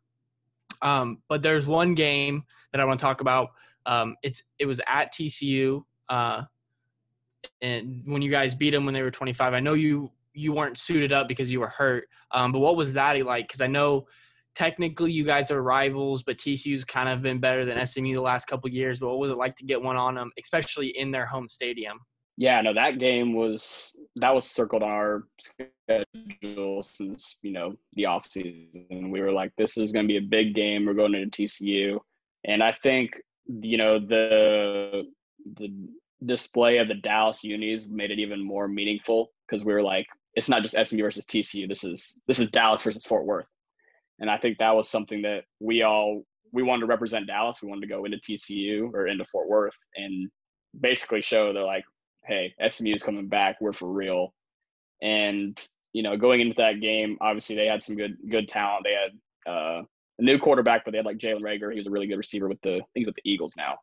[0.81, 3.51] Um, but there's one game that I want to talk about.
[3.85, 6.43] Um, it's it was at TCU, uh,
[7.61, 9.53] and when you guys beat them when they were 25.
[9.53, 12.07] I know you you weren't suited up because you were hurt.
[12.31, 13.47] Um, but what was that like?
[13.47, 14.07] Because I know
[14.55, 18.45] technically you guys are rivals, but TCU's kind of been better than SMU the last
[18.45, 18.99] couple years.
[18.99, 21.99] But what was it like to get one on them, especially in their home stadium?
[22.35, 28.07] Yeah, no, that game was that was circled on our schedule since you know the
[28.07, 29.11] off season.
[29.11, 30.85] We were like, this is going to be a big game.
[30.85, 31.99] We're going into TCU,
[32.45, 33.11] and I think
[33.47, 35.03] you know the
[35.57, 35.69] the
[36.25, 40.49] display of the Dallas unis made it even more meaningful because we were like, it's
[40.49, 41.67] not just SMU versus TCU.
[41.67, 43.47] This is this is Dallas versus Fort Worth,
[44.19, 47.61] and I think that was something that we all we wanted to represent Dallas.
[47.61, 50.29] We wanted to go into TCU or into Fort Worth and
[50.79, 51.83] basically show they're like,
[52.25, 53.57] hey, SMU is coming back.
[53.59, 54.33] We're for real.
[55.01, 55.59] And
[55.93, 58.85] you know, going into that game, obviously they had some good good talent.
[58.85, 59.81] They had uh,
[60.23, 61.71] new quarterback, but they had like Jalen Reagor.
[61.71, 63.77] He was a really good receiver with the things with the Eagles now,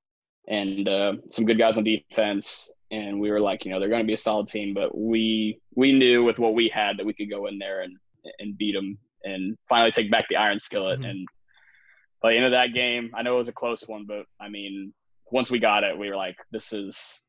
[0.48, 2.72] and uh, some good guys on defense.
[2.90, 5.60] And we were like, you know, they're going to be a solid team, but we
[5.76, 7.96] we knew with what we had that we could go in there and
[8.38, 11.00] and beat them and finally take back the iron skillet.
[11.00, 11.10] Mm-hmm.
[11.10, 11.28] And
[12.22, 14.48] by the end of that game, I know it was a close one, but I
[14.48, 14.92] mean,
[15.30, 17.20] once we got it, we were like, this is.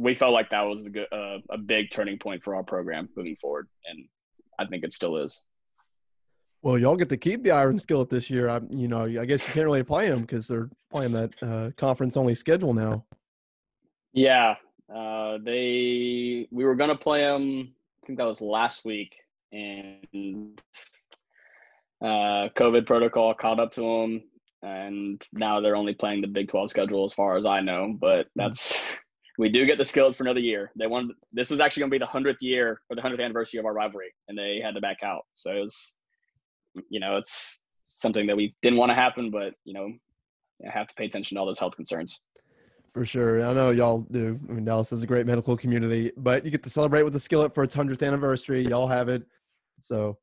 [0.00, 3.08] We felt like that was a, good, uh, a big turning point for our program
[3.16, 4.06] moving forward, and
[4.56, 5.42] I think it still is.
[6.62, 8.48] Well, y'all get to keep the iron skillet this year.
[8.48, 11.70] I, you know, I guess you can't really play them because they're playing that uh,
[11.76, 13.04] conference only schedule now.
[14.12, 14.56] Yeah,
[14.92, 17.72] uh, they we were gonna play them.
[18.02, 19.16] I think that was last week,
[19.52, 20.58] and
[22.02, 24.22] uh, COVID protocol caught up to them,
[24.62, 27.94] and now they're only playing the Big Twelve schedule as far as I know.
[27.98, 28.40] But hmm.
[28.40, 28.82] that's
[29.38, 30.72] we do get the skillet for another year.
[30.76, 31.10] They won.
[31.32, 33.72] This was actually going to be the hundredth year or the hundredth anniversary of our
[33.72, 35.22] rivalry, and they had to back out.
[35.36, 35.94] So it was,
[36.88, 39.92] you know, it's something that we didn't want to happen, but you know,
[40.66, 42.20] I have to pay attention to all those health concerns.
[42.94, 43.44] For sure.
[43.46, 44.40] I know y'all do.
[44.48, 47.20] I mean, Dallas is a great medical community, but you get to celebrate with the
[47.20, 48.62] skillet for its 100th anniversary.
[48.62, 49.24] Y'all have it.
[49.80, 50.18] So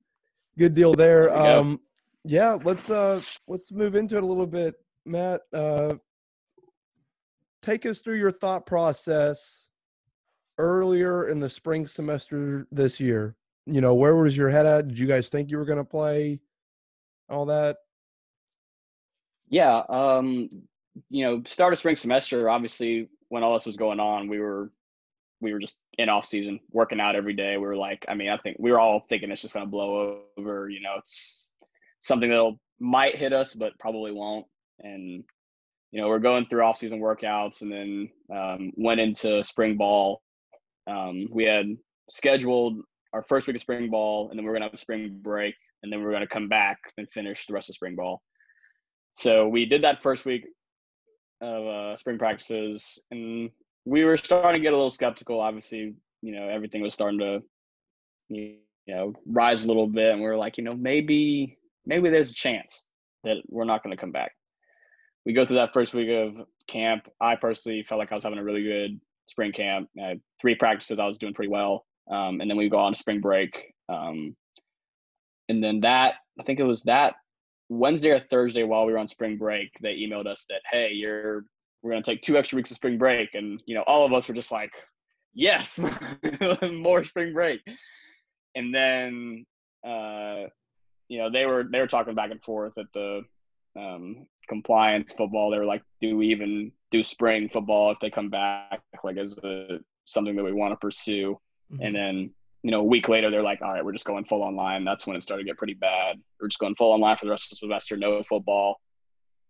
[0.58, 1.30] good deal there.
[1.30, 1.80] there um,
[2.24, 4.76] yeah, let's uh let's move into it a little bit.
[5.06, 5.96] Matt, uh
[7.62, 9.70] take us through your thought process
[10.58, 13.36] earlier in the spring semester this year.
[13.66, 14.88] You know, where was your head at?
[14.88, 16.40] Did you guys think you were going to play
[17.30, 17.78] all that?
[19.50, 20.50] Yeah, um
[21.10, 24.72] you know, start of spring semester, obviously when all this was going on, we were
[25.42, 27.58] we were just in off season working out every day.
[27.58, 30.22] We were like, I mean, I think we were all thinking it's just gonna blow
[30.38, 30.70] over.
[30.70, 31.54] You know, it's
[32.00, 34.46] something that'll might hit us, but probably won't.
[34.80, 35.24] And
[35.92, 40.22] you know, we're going through off season workouts, and then um, went into spring ball.
[40.88, 41.68] Um, we had
[42.10, 42.82] scheduled
[43.14, 45.56] our first week of spring ball, and then we are gonna have a spring break,
[45.86, 48.24] and then we are gonna come back and finish the rest of spring ball.
[49.14, 50.46] So we did that first week
[51.42, 53.52] of uh, spring practices, and
[53.86, 55.40] we were starting to get a little skeptical.
[55.40, 57.40] Obviously, you know, everything was starting to,
[58.30, 62.32] you know, rise a little bit, and we were like, you know, maybe, maybe there's
[62.32, 62.84] a chance
[63.24, 64.32] that we're not going to come back.
[65.26, 67.08] We go through that first week of camp.
[67.22, 69.88] I personally felt like I was having a really good spring camp.
[70.02, 71.00] I had three practices.
[71.00, 73.56] I was doing pretty well, um, and then we go on spring break.
[73.88, 74.36] Um,
[75.50, 77.16] and then that, I think it was that
[77.70, 81.46] Wednesday or Thursday while we were on spring break, they emailed us that, hey, you're
[81.82, 83.36] we're gonna take two extra weeks of spring break.
[83.36, 84.72] And you know, all of us were just like,
[85.34, 85.80] Yes,
[86.72, 87.62] more spring break.
[88.56, 89.46] And then
[89.86, 90.46] uh,
[91.08, 93.22] you know, they were they were talking back and forth at the
[93.78, 95.52] um, compliance football.
[95.52, 98.82] They were like, Do we even do spring football if they come back?
[99.04, 101.40] Like is it something that we want to pursue?
[101.72, 101.84] Mm-hmm.
[101.84, 102.34] And then
[102.66, 104.86] you know, a week later, they're like, all right, we're just going full online.
[104.86, 106.20] That's when it started to get pretty bad.
[106.42, 108.82] We're just going full online for the rest of the semester, no football.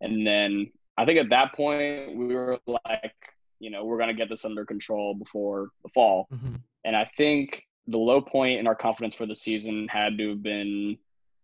[0.02, 3.14] And then I think at that point, we were like,
[3.60, 6.28] you know, we're going to get this under control before the fall.
[6.34, 6.56] Mm-hmm.
[6.84, 10.44] And I think the low point in our confidence for the season had to have
[10.44, 10.98] been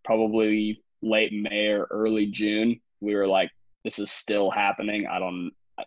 [0.03, 2.81] probably late May or early June.
[2.99, 3.49] We were like,
[3.85, 5.07] this is still happening.
[5.07, 5.85] I don't, I,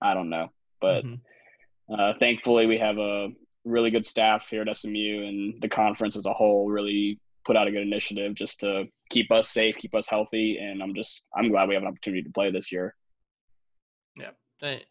[0.00, 0.52] I don't know.
[0.80, 1.92] But mm-hmm.
[1.92, 3.32] uh, thankfully, we have a
[3.64, 7.68] really good staff here at SMU and the conference as a whole really put out
[7.68, 11.50] a good initiative just to keep us safe, keep us healthy, and I'm just I'm
[11.50, 12.94] glad we have an opportunity to play this year.
[14.16, 14.30] Yeah.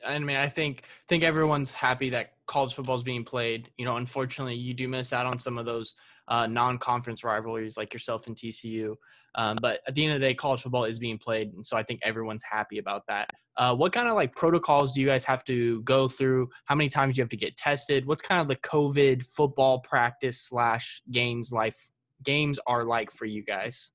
[0.05, 3.69] I mean, I think think everyone's happy that college football is being played.
[3.77, 5.95] You know, unfortunately, you do miss out on some of those
[6.27, 8.95] uh, non-conference rivalries like yourself and TCU.
[9.35, 11.75] Um, but at the end of the day, college football is being played, and so
[11.75, 13.29] I think everyone's happy about that.
[13.57, 16.49] Uh, what kind of like protocols do you guys have to go through?
[16.65, 18.05] How many times do you have to get tested?
[18.05, 21.89] What's kind of the COVID football practice slash games life
[22.23, 23.91] games are like for you guys?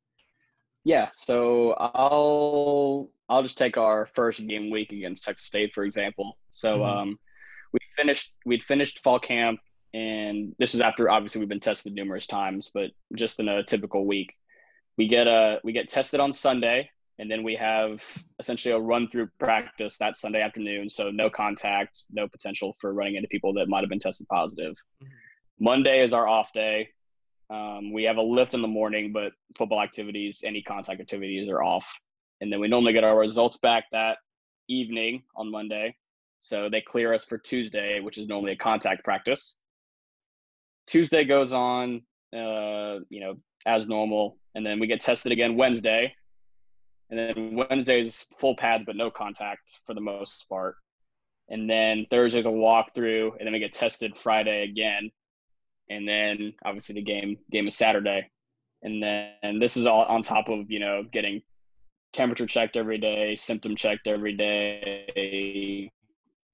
[0.84, 6.38] Yeah, so I'll I'll just take our first game week against Texas State for example.
[6.50, 6.98] So mm-hmm.
[6.98, 7.18] um,
[7.72, 9.60] we finished we'd finished fall camp
[9.94, 14.06] and this is after obviously we've been tested numerous times, but just in a typical
[14.06, 14.34] week,
[14.96, 18.04] we get a we get tested on Sunday, and then we have
[18.38, 20.90] essentially a run through practice that Sunday afternoon.
[20.90, 24.74] So no contact, no potential for running into people that might have been tested positive.
[25.02, 25.64] Mm-hmm.
[25.64, 26.90] Monday is our off day.
[27.50, 31.62] Um, we have a lift in the morning, but football activities, any contact activities are
[31.62, 31.98] off.
[32.40, 34.18] And then we normally get our results back that
[34.68, 35.96] evening on Monday.
[36.40, 39.56] So they clear us for Tuesday, which is normally a contact practice.
[40.86, 42.02] Tuesday goes on,
[42.34, 43.34] uh, you know,
[43.66, 46.14] as normal, and then we get tested again Wednesday,
[47.10, 50.76] and then Wednesdays full pads but no contact for the most part,
[51.48, 55.10] and then Thursday's a walkthrough, and then we get tested Friday again,
[55.90, 58.30] and then obviously the game game is Saturday,
[58.82, 61.42] and then this is all on top of you know getting
[62.12, 65.90] temperature checked every day, symptom checked every day.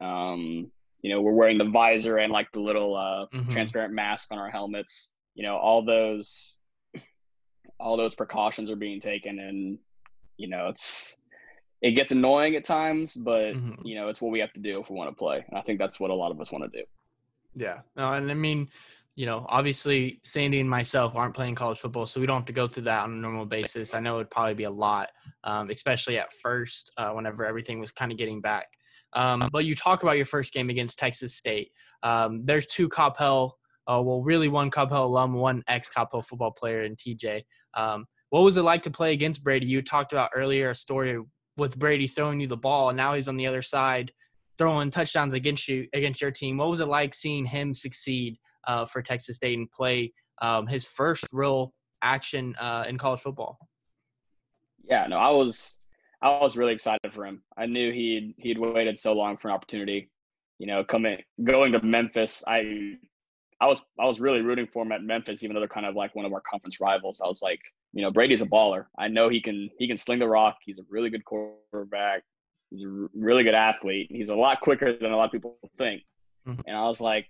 [0.00, 0.70] Um,
[1.02, 3.50] you know, we're wearing the visor and like the little uh, mm-hmm.
[3.50, 5.12] transparent mask on our helmets.
[5.34, 6.58] You know, all those
[7.78, 9.78] all those precautions are being taken, and
[10.36, 11.18] you know, it's
[11.82, 13.86] it gets annoying at times, but mm-hmm.
[13.86, 15.62] you know, it's what we have to do if we want to play, and I
[15.62, 16.84] think that's what a lot of us want to do.
[17.54, 18.68] Yeah, no, and I mean,
[19.16, 22.52] you know, obviously Sandy and myself aren't playing college football, so we don't have to
[22.52, 23.94] go through that on a normal basis.
[23.94, 25.10] I know it'd probably be a lot,
[25.44, 28.68] um, especially at first, uh, whenever everything was kind of getting back.
[29.14, 31.70] Um, but you talk about your first game against Texas State.
[32.02, 33.52] Um, there's two Coppell,
[33.86, 37.44] uh, well, really one Coppell alum, one ex Coppell football player in TJ.
[37.74, 39.66] Um, what was it like to play against Brady?
[39.66, 41.20] You talked about earlier a story
[41.56, 44.12] with Brady throwing you the ball, and now he's on the other side
[44.58, 46.56] throwing touchdowns against you against your team.
[46.56, 50.84] What was it like seeing him succeed uh, for Texas State and play um, his
[50.84, 51.72] first real
[52.02, 53.58] action uh, in college football?
[54.84, 55.78] Yeah, no, I was
[56.24, 57.42] I was really excited for him.
[57.56, 60.10] I knew he'd he'd waited so long for an opportunity.
[60.58, 62.94] You know, coming going to Memphis, I
[63.60, 65.94] I was I was really rooting for him at Memphis, even though they're kind of
[65.94, 67.20] like one of our conference rivals.
[67.22, 67.60] I was like,
[67.92, 68.86] you know, Brady's a baller.
[68.98, 70.56] I know he can he can sling the rock.
[70.64, 72.22] He's a really good quarterback.
[72.70, 74.08] He's a really good athlete.
[74.10, 76.02] He's a lot quicker than a lot of people think.
[76.48, 76.62] Mm-hmm.
[76.66, 77.28] And I was like,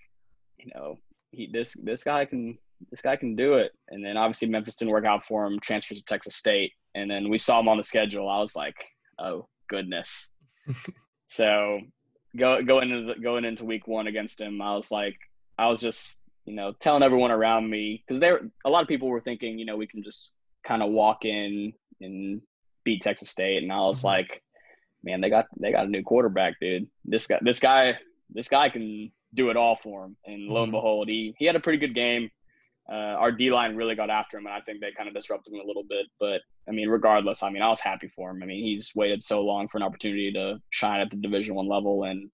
[0.59, 1.01] you know,
[1.33, 2.59] he this this guy can
[2.91, 3.73] this guy can do it.
[3.89, 5.59] And then obviously Memphis didn't work out for him.
[5.59, 8.29] Transferred to Texas State, and then we saw him on the schedule.
[8.29, 8.77] I was like,
[9.19, 10.33] oh goodness.
[11.27, 11.81] so
[12.37, 15.17] go going into the, going into week one against him, I was like,
[15.59, 19.09] I was just you know telling everyone around me because there a lot of people
[19.09, 20.31] were thinking you know we can just
[20.65, 22.41] kind of walk in and
[22.85, 24.09] beat Texas State, and I was mm-hmm.
[24.09, 24.43] like,
[25.03, 26.87] man, they got they got a new quarterback, dude.
[27.05, 27.99] This guy this guy
[28.31, 30.17] this guy can do it all for him.
[30.25, 30.77] And lo and mm-hmm.
[30.77, 32.31] behold, he he had a pretty good game.
[32.91, 35.53] Uh, our D line really got after him, and I think they kind of disrupted
[35.53, 36.07] him a little bit.
[36.21, 38.43] But I mean, regardless, I mean, I was happy for him.
[38.43, 41.69] I mean, he's waited so long for an opportunity to shine at the Division One
[41.69, 42.31] level, and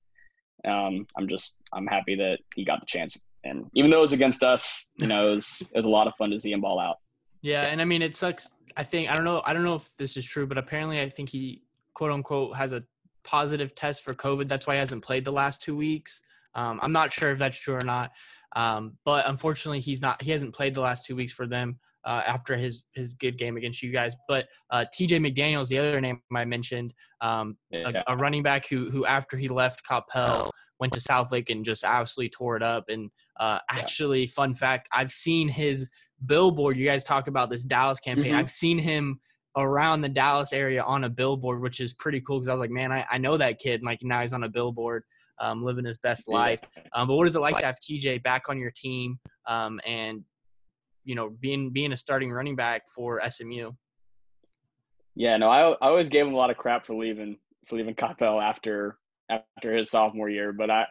[0.65, 3.21] um, I'm just I'm happy that he got the chance.
[3.45, 6.07] And even though it was against us, you know, it was, it was a lot
[6.07, 6.97] of fun to see him ball out.
[7.43, 8.51] Yeah, and I mean, it sucks.
[8.77, 9.43] I think I don't know.
[9.47, 11.63] I don't know if this is true, but apparently, I think he
[11.95, 12.83] quote unquote has a
[13.23, 14.49] positive test for COVID.
[14.49, 16.21] That's why he hasn't played the last two weeks.
[16.55, 18.11] Um, I'm not sure if that's true or not,
[18.57, 20.21] um, but unfortunately, he's not.
[20.23, 23.57] He hasn't played the last two weeks for them uh, after his his good game
[23.57, 24.15] against you guys.
[24.29, 25.19] But uh, T.J.
[25.19, 28.03] McDaniels, the other name I mentioned, um, yeah.
[28.07, 31.85] a, a, running back who who after he left Coppell went to Southlake and just
[31.85, 32.85] absolutely tore it up.
[32.89, 34.31] And uh, actually, yeah.
[34.35, 35.91] fun fact, I've seen his
[36.27, 36.77] billboard.
[36.77, 38.33] You guys talk about this Dallas campaign.
[38.33, 38.37] Mm-hmm.
[38.37, 39.21] I've seen him
[39.57, 42.71] around the Dallas area on a billboard, which is pretty cool because I was like,
[42.71, 43.83] man, I, I know that kid.
[43.83, 45.05] like now he's on a billboard,
[45.41, 46.63] um, living his best life.
[46.95, 50.23] Um, but what is it like to have TJ back on your team um, and
[51.05, 53.73] you know being being a starting running back for SMU?
[55.15, 57.95] Yeah, no, I I always gave him a lot of crap for leaving for leaving
[57.95, 58.99] Coppell after
[59.29, 60.87] after his sophomore year, but I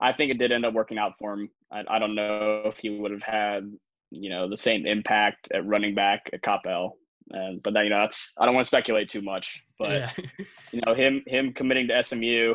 [0.00, 1.48] I think it did end up working out for him.
[1.70, 3.72] I, I don't know if he would have had
[4.10, 6.92] you know the same impact at running back at Coppell
[7.30, 9.64] and but that, you know, that's I don't want to speculate too much.
[9.78, 10.10] But yeah.
[10.72, 12.54] you know, him him committing to SMU,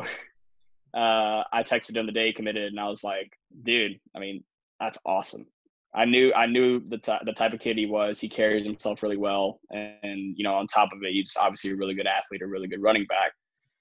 [0.94, 4.44] uh, I texted him the day he committed, and I was like, dude, I mean,
[4.80, 5.46] that's awesome.
[5.94, 8.20] I knew I knew the t- the type of kid he was.
[8.20, 11.76] He carries himself really well, and you know, on top of it, he's obviously a
[11.76, 13.32] really good athlete, a really good running back.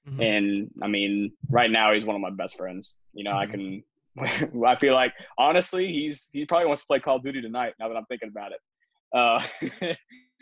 [0.07, 0.21] Mm-hmm.
[0.21, 2.97] And I mean, right now he's one of my best friends.
[3.13, 3.39] You know, mm-hmm.
[3.39, 3.83] I can.
[4.65, 7.73] I feel like honestly, he's he probably wants to play Call of Duty tonight.
[7.79, 8.59] Now that I'm thinking about it,
[9.13, 9.41] uh,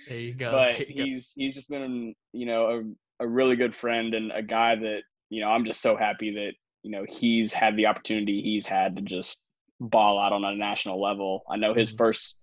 [0.07, 0.51] there you go.
[0.51, 1.31] But you he's go.
[1.35, 5.41] he's just been you know a, a really good friend and a guy that you
[5.41, 9.01] know I'm just so happy that you know he's had the opportunity he's had to
[9.01, 9.43] just
[9.79, 11.43] ball out on a national level.
[11.49, 11.97] I know his mm-hmm.
[11.97, 12.39] first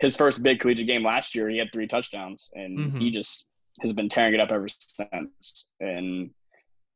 [0.00, 2.98] his first big collegiate game last year he had three touchdowns and mm-hmm.
[2.98, 3.48] he just
[3.80, 5.68] has been tearing it up ever since.
[5.80, 6.30] And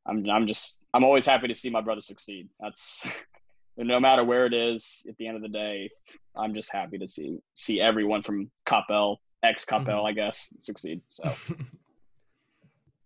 [0.07, 2.49] I'm I'm just I'm always happy to see my brother succeed.
[2.61, 3.07] That's
[3.76, 5.91] no matter where it is, at the end of the day,
[6.36, 10.07] I'm just happy to see see everyone from Coppell, ex Coppell, mm-hmm.
[10.07, 11.01] I guess, succeed.
[11.09, 11.32] So.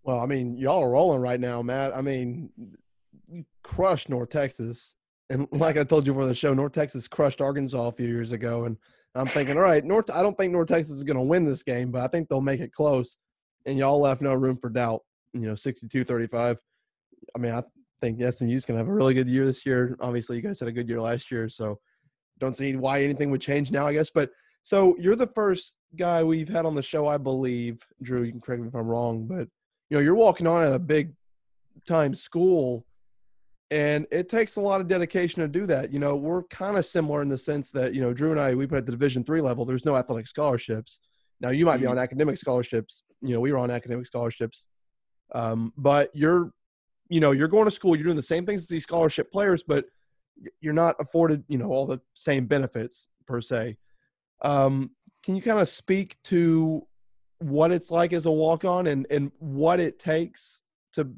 [0.05, 1.97] well, I mean, y'all are rolling right now, Matt.
[1.97, 2.51] I mean,
[3.29, 4.97] you crushed North Texas,
[5.31, 8.33] and like I told you before the show, North Texas crushed Arkansas a few years
[8.33, 8.77] ago, and
[9.15, 10.11] I'm thinking, all right, North.
[10.11, 12.41] I don't think North Texas is going to win this game, but I think they'll
[12.41, 13.17] make it close.
[13.67, 15.03] And y'all left no room for doubt.
[15.35, 16.57] You know, 62-35.
[17.35, 17.63] I mean, I
[18.01, 19.97] think SMU's going to have a really good year this year.
[20.01, 21.79] Obviously, you guys had a good year last year, so
[22.41, 24.11] don't see why anything would change now, I guess.
[24.11, 24.31] But
[24.63, 27.85] so you're the first guy we've had on the show, I believe.
[28.03, 29.49] Drew, you can correct me if I'm wrong, but
[29.93, 31.13] you know, you're walking on at a big
[31.87, 32.87] time school
[33.71, 35.93] and it takes a lot of dedication to do that.
[35.93, 38.55] You know, we're kind of similar in the sense that, you know, Drew and I,
[38.55, 41.03] we put at the division three level, there's no athletic scholarships.
[41.43, 41.91] Now you might be Mhm.
[41.91, 43.03] on academic scholarships.
[43.21, 44.67] You know, we were on academic scholarships.
[45.35, 46.55] Um, but you're,
[47.11, 49.63] you know, you're going to school, you're doing the same things as these scholarship players,
[49.63, 49.85] but
[50.63, 53.77] you're not afforded, you know, all the same benefits per se.
[54.41, 56.87] Um, can you kind of speak to
[57.43, 60.61] what it's like as a walk on and, and what it takes
[60.95, 61.09] to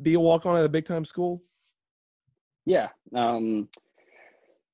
[0.00, 1.42] be a walk on at a big time school?
[2.64, 2.88] Yeah.
[3.14, 3.68] Um,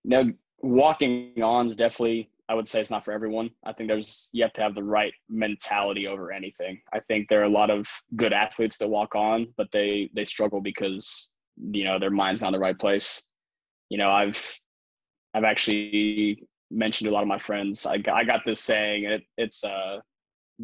[0.05, 3.51] no, walking on is definitely, I would say it's not for everyone.
[3.65, 6.81] I think there's, you have to have the right mentality over anything.
[6.93, 7.87] I think there are a lot of
[8.17, 11.31] good athletes that walk on, but they, they struggle because,
[11.73, 13.23] you know, their mind's not in the right place.
[13.91, 14.59] You know, I've,
[15.35, 19.23] I've actually mentioned to a lot of my friends, I, I got this saying, it,
[19.37, 19.99] it's, uh,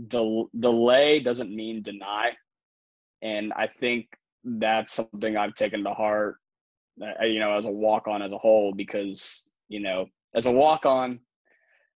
[0.08, 2.32] del- delay doesn't mean deny.
[3.22, 4.08] And I think
[4.44, 6.36] that's something I've taken to heart
[7.02, 10.52] uh, you know, as a walk on as a whole, because, you know, as a
[10.52, 11.18] walk on,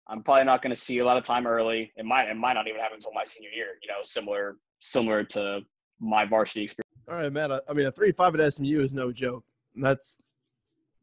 [0.09, 1.93] I'm probably not going to see a lot of time early.
[1.97, 5.23] It might, it might not even happen until my senior year, you know, similar, similar
[5.25, 5.61] to
[6.01, 6.85] my varsity experience.
[7.09, 7.53] All right, Matt.
[7.53, 9.45] I- mean, a three five at SMU is no joke.
[9.77, 10.21] That's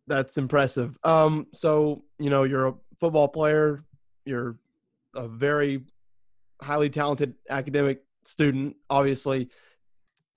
[0.07, 0.97] that's impressive.
[1.03, 3.83] Um, so you know, you're a football player.
[4.25, 4.57] You're
[5.15, 5.81] a very
[6.61, 8.75] highly talented academic student.
[8.89, 9.49] Obviously,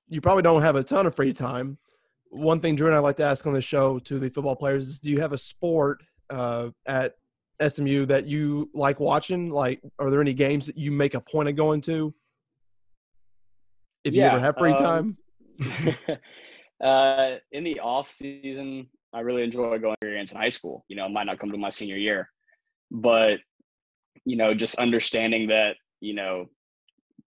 [0.09, 1.79] you probably don't have a ton of free time.
[2.31, 4.89] One thing Drew and I like to ask on the show to the football players
[4.89, 7.15] is, do you have a sport uh, at
[7.67, 9.51] SMU that you like watching?
[9.51, 12.15] Like, are there any games that you make a point of going to?
[14.05, 15.17] If you ever have free um,
[15.61, 15.99] time.
[16.83, 20.85] uh, in the off season, I really enjoy going experience in high school.
[20.89, 22.31] You know, it might not come to my senior year,
[22.91, 23.39] but
[24.25, 26.49] you know, just understanding that you know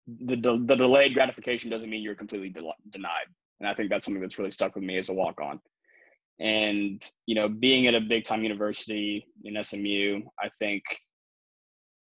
[0.06, 3.26] the the, the delayed gratification doesn't mean you're completely denied,
[3.60, 5.60] and I think that's something that's really stuck with me as a walk on.
[6.38, 10.82] And you know, being at a big time university in SMU, I think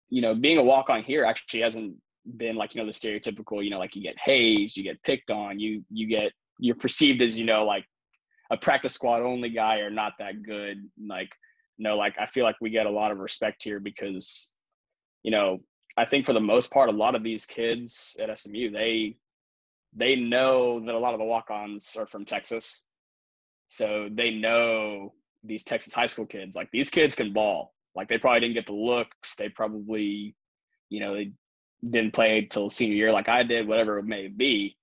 [0.09, 1.95] you know being a walk on here actually hasn't
[2.37, 5.31] been like you know the stereotypical you know like you get hazed you get picked
[5.31, 7.85] on you you get you're perceived as you know like
[8.51, 11.31] a practice squad only guy or not that good like
[11.77, 14.53] no like i feel like we get a lot of respect here because
[15.23, 15.59] you know
[15.97, 19.15] i think for the most part a lot of these kids at smu they
[19.95, 22.83] they know that a lot of the walk-ons are from texas
[23.67, 25.13] so they know
[25.43, 28.67] these texas high school kids like these kids can ball like they probably didn't get
[28.67, 30.35] the looks they probably
[30.89, 31.31] you know they
[31.87, 34.77] didn't play till senior year like I did, whatever it may be.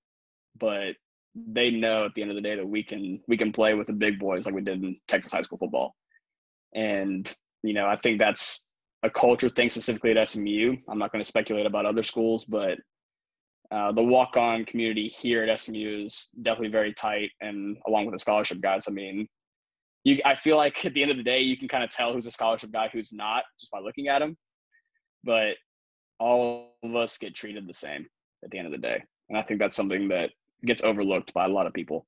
[0.58, 0.94] But
[1.34, 3.86] they know at the end of the day that we can we can play with
[3.86, 5.94] the big boys like we did in Texas high school football.
[6.74, 7.30] And
[7.62, 8.65] you know, I think that's
[9.02, 10.76] a culture thing specifically at SMU.
[10.88, 12.78] I'm not going to speculate about other schools, but
[13.70, 18.18] uh, the walk-on community here at SMU is definitely very tight, and along with the
[18.18, 19.28] scholarship guys, I mean,
[20.04, 22.12] you I feel like at the end of the day, you can kind of tell
[22.12, 24.36] who's a scholarship guy, who's not, just by looking at him.
[25.24, 25.56] But
[26.20, 28.06] all of us get treated the same
[28.44, 29.02] at the end of the day.
[29.28, 30.30] And I think that's something that
[30.64, 32.06] gets overlooked by a lot of people.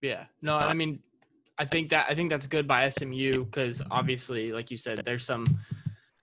[0.00, 0.24] Yeah.
[0.40, 1.00] No, I mean,
[1.58, 5.24] I think that I think that's good by SMU because obviously, like you said, there's
[5.24, 5.44] some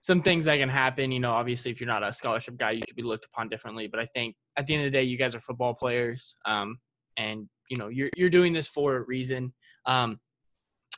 [0.00, 1.12] some things that can happen.
[1.12, 3.86] You know, obviously, if you're not a scholarship guy, you could be looked upon differently.
[3.86, 6.78] But I think at the end of the day, you guys are football players, um,
[7.16, 9.52] and you know, you're you're doing this for a reason.
[9.84, 10.18] Um,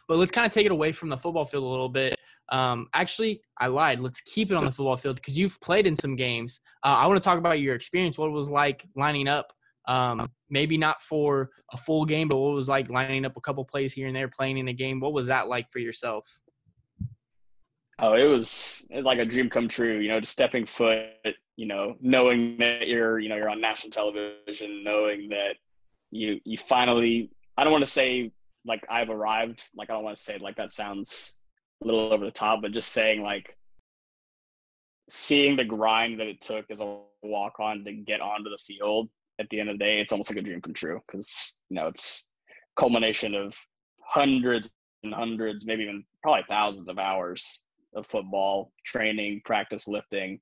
[0.07, 2.14] but let's kind of take it away from the football field a little bit.
[2.51, 4.01] Um, actually, I lied.
[4.01, 6.61] Let's keep it on the football field because you've played in some games.
[6.84, 8.16] Uh, I want to talk about your experience.
[8.16, 9.53] What it was like lining up
[9.86, 13.64] um, maybe not for a full game, but what was like lining up a couple
[13.64, 15.01] plays here and there, playing in a game.
[15.01, 16.40] What was that like for yourself?
[18.01, 21.07] Oh, it was like a dream come true, you know, just stepping foot,
[21.57, 25.57] you know, knowing that you're, you know, you're on national television, knowing that
[26.11, 28.30] you, you finally, I don't want to say
[28.64, 31.38] like I've arrived, like I don't want to say like that sounds
[31.82, 33.57] a little over the top, but just saying like
[35.09, 39.09] seeing the grind that it took as a walk on to get onto the field
[39.39, 41.76] at the end of the day, it's almost like a dream come true because, you
[41.76, 42.26] know, it's
[42.76, 43.57] culmination of
[44.03, 44.70] hundreds
[45.05, 47.61] and hundreds, maybe even probably thousands of hours
[47.95, 50.41] of football training, practice, lifting,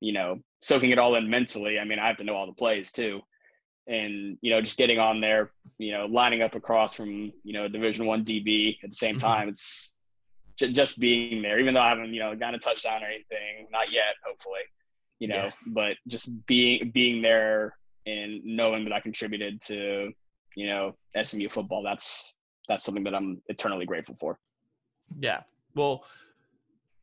[0.00, 1.78] you know, soaking it all in mentally.
[1.78, 3.20] I mean, I have to know all the plays too.
[3.86, 7.68] And, you know, just getting on there, you know, lining up across from, you know,
[7.68, 9.20] division one DB at the same Mhm.
[9.20, 9.48] time.
[9.48, 9.94] It's
[10.56, 13.66] j- just being there, even though I haven't, you know, gotten a touchdown or anything,
[13.70, 14.60] not yet, hopefully,
[15.18, 15.52] you know, Yeah.
[15.66, 17.76] but just being, being there
[18.06, 20.10] and knowing that I contributed to,
[20.56, 22.34] you know, SMU football, that's,
[22.68, 24.38] that's something that I'm eternally grateful for.
[25.18, 25.42] Yeah.
[25.74, 26.04] Well,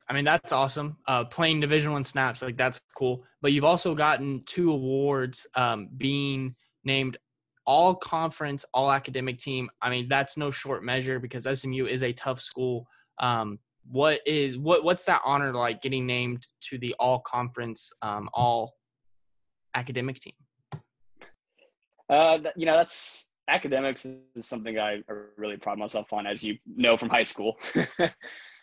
[0.09, 0.97] I mean that's awesome.
[1.07, 3.23] Uh, playing Division One snaps like that's cool.
[3.41, 7.17] But you've also gotten two awards, um, being named
[7.65, 9.69] all conference, all academic team.
[9.79, 12.87] I mean, that's no short measure because SMU is a tough school.
[13.19, 13.59] Um,
[13.91, 18.73] what is what what's that honor like getting named to the all conference, um, all
[19.75, 20.33] academic team?
[22.09, 25.01] Uh, you know, that's academics is something I
[25.37, 27.57] really pride myself on, as you know from high school.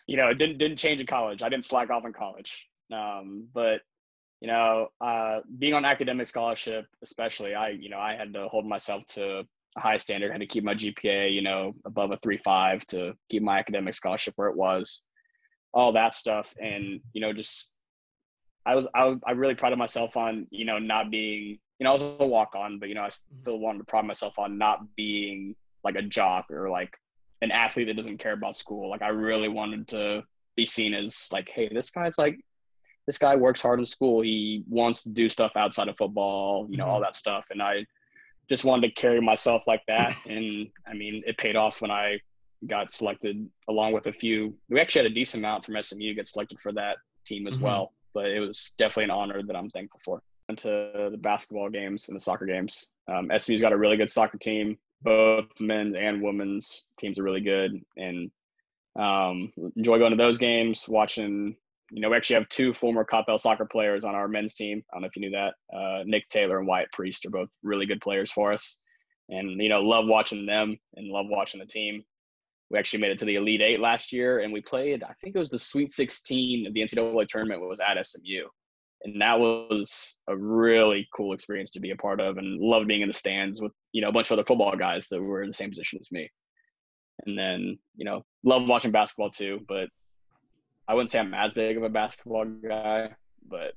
[0.07, 1.41] you know, it didn't didn't change in college.
[1.41, 2.67] I didn't slack off in college.
[2.91, 3.81] Um, but
[4.41, 8.65] you know, uh, being on academic scholarship, especially, I you know I had to hold
[8.65, 9.43] myself to
[9.77, 10.29] a high standard.
[10.29, 13.59] I had to keep my GPA, you know, above a three five to keep my
[13.59, 15.03] academic scholarship where it was.
[15.73, 17.75] All that stuff, and you know, just
[18.65, 21.93] I was I, I really prided myself on you know not being you know, I
[21.93, 23.39] was a walk on, but you know, I mm-hmm.
[23.39, 26.93] still wanted to pride myself on not being like a jock or like
[27.41, 28.89] an athlete that doesn't care about school.
[28.89, 30.23] Like I really wanted to
[30.55, 32.39] be seen as like, hey, this guy's like
[33.05, 34.21] this guy works hard in school.
[34.21, 37.03] He wants to do stuff outside of football, you know, all mm-hmm.
[37.03, 37.47] that stuff.
[37.51, 37.85] And I
[38.49, 40.15] just wanted to carry myself like that.
[40.25, 42.19] And I mean, it paid off when I
[42.65, 44.55] got selected along with a few.
[44.69, 47.65] We actually had a decent amount from SMU get selected for that team as mm-hmm.
[47.65, 47.93] well.
[48.13, 50.21] But it was definitely an honor that I'm thankful for
[50.55, 52.87] to the basketball games and the soccer games.
[53.07, 54.77] Um, SMU's got a really good soccer team.
[55.01, 58.31] Both men's and women's teams are really good, and
[58.97, 60.85] um, enjoy going to those games.
[60.87, 61.55] Watching,
[61.91, 64.83] you know, we actually have two former Coppell soccer players on our men's team.
[64.91, 65.53] I don't know if you knew that.
[65.75, 68.77] Uh, Nick Taylor and Wyatt Priest are both really good players for us,
[69.29, 72.03] and you know, love watching them and love watching the team.
[72.69, 75.03] We actually made it to the Elite Eight last year, and we played.
[75.03, 77.61] I think it was the Sweet 16 of the NCAA tournament.
[77.61, 78.47] Was at SMU,
[79.03, 83.01] and that was a really cool experience to be a part of and loved being
[83.01, 85.49] in the stands with you know a bunch of other football guys that were in
[85.49, 86.29] the same position as me.
[87.25, 89.89] And then you know love watching basketball too but
[90.87, 93.09] i wouldn't say i'm as big of a basketball guy
[93.47, 93.73] but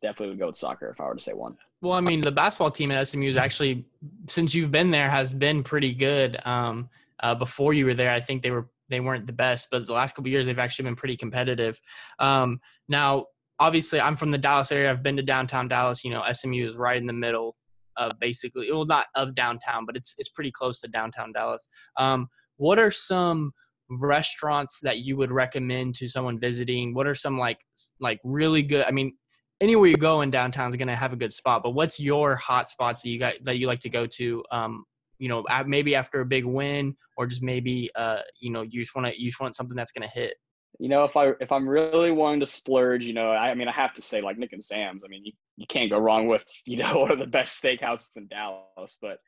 [0.00, 1.56] definitely would go with soccer if i were to say one.
[1.82, 3.84] Well i mean the basketball team at smu is actually
[4.28, 6.38] since you've been there has been pretty good.
[6.46, 6.88] Um,
[7.22, 9.92] uh, before you were there i think they were they weren't the best, but the
[9.92, 11.80] last couple years they've actually been pretty competitive.
[12.18, 13.26] Um, now,
[13.60, 14.90] obviously I'm from the Dallas area.
[14.90, 16.02] I've been to downtown Dallas.
[16.02, 17.56] You know, SMU is right in the middle
[17.96, 21.68] of basically, well, not of downtown, but it's it's pretty close to downtown Dallas.
[21.96, 23.52] Um, what are some
[23.90, 26.94] restaurants that you would recommend to someone visiting?
[26.94, 27.58] What are some like
[28.00, 28.86] like really good?
[28.86, 29.12] I mean,
[29.60, 31.62] anywhere you go in downtown is going to have a good spot.
[31.62, 34.42] But what's your hot spots that you got that you like to go to?
[34.50, 34.84] Um,
[35.18, 38.94] you know, maybe after a big win, or just maybe uh, you know, you just
[38.94, 40.34] want to you just want something that's going to hit
[40.78, 43.68] you know, if I if I'm really wanting to splurge, you know, I, I, mean,
[43.68, 45.02] I have to say like Nick and Sam's.
[45.04, 48.16] I mean, you, you can't go wrong with you know one of the best steakhouses
[48.16, 48.98] in Dallas.
[49.00, 49.18] But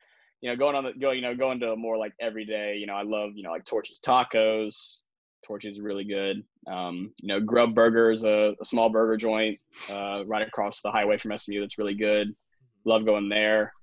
[0.41, 2.77] you know, going on the go, you know, going to more like everyday.
[2.77, 4.99] You know, I love you know like Torchy's Tacos.
[5.45, 6.41] Torchy's is really good.
[6.71, 9.59] Um, you know, Grub Burger is a, a small burger joint
[9.91, 11.59] uh, right across the highway from SMU.
[11.59, 12.33] That's really good.
[12.85, 13.73] Love going there.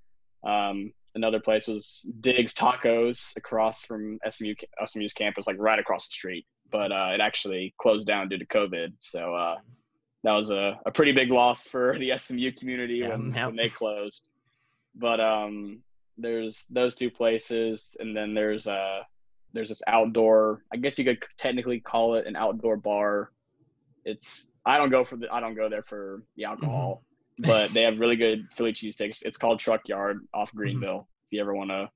[0.42, 4.54] Um, another place was Diggs Tacos across from SMU
[4.84, 8.46] SMU's campus, like right across the street but uh, it actually closed down due to
[8.46, 8.94] COVID.
[8.98, 9.56] So uh,
[10.24, 13.68] that was a, a pretty big loss for the SMU community yeah, when, when, they
[13.68, 14.24] closed.
[14.94, 15.82] But um,
[16.18, 19.00] there's those two places, and then there's uh
[19.52, 20.62] there's this outdoor.
[20.72, 23.30] I guess you could technically call it an outdoor bar.
[24.04, 27.02] It's I don't go for the I don't go there for the alcohol,
[27.40, 27.50] mm-hmm.
[27.50, 29.22] but they have really good Philly cheesesteaks.
[29.24, 30.58] It's called Truck Yard off mm-hmm.
[30.58, 30.88] Greenville.
[30.88, 31.26] Mm-hmm.
[31.30, 31.90] If you ever want to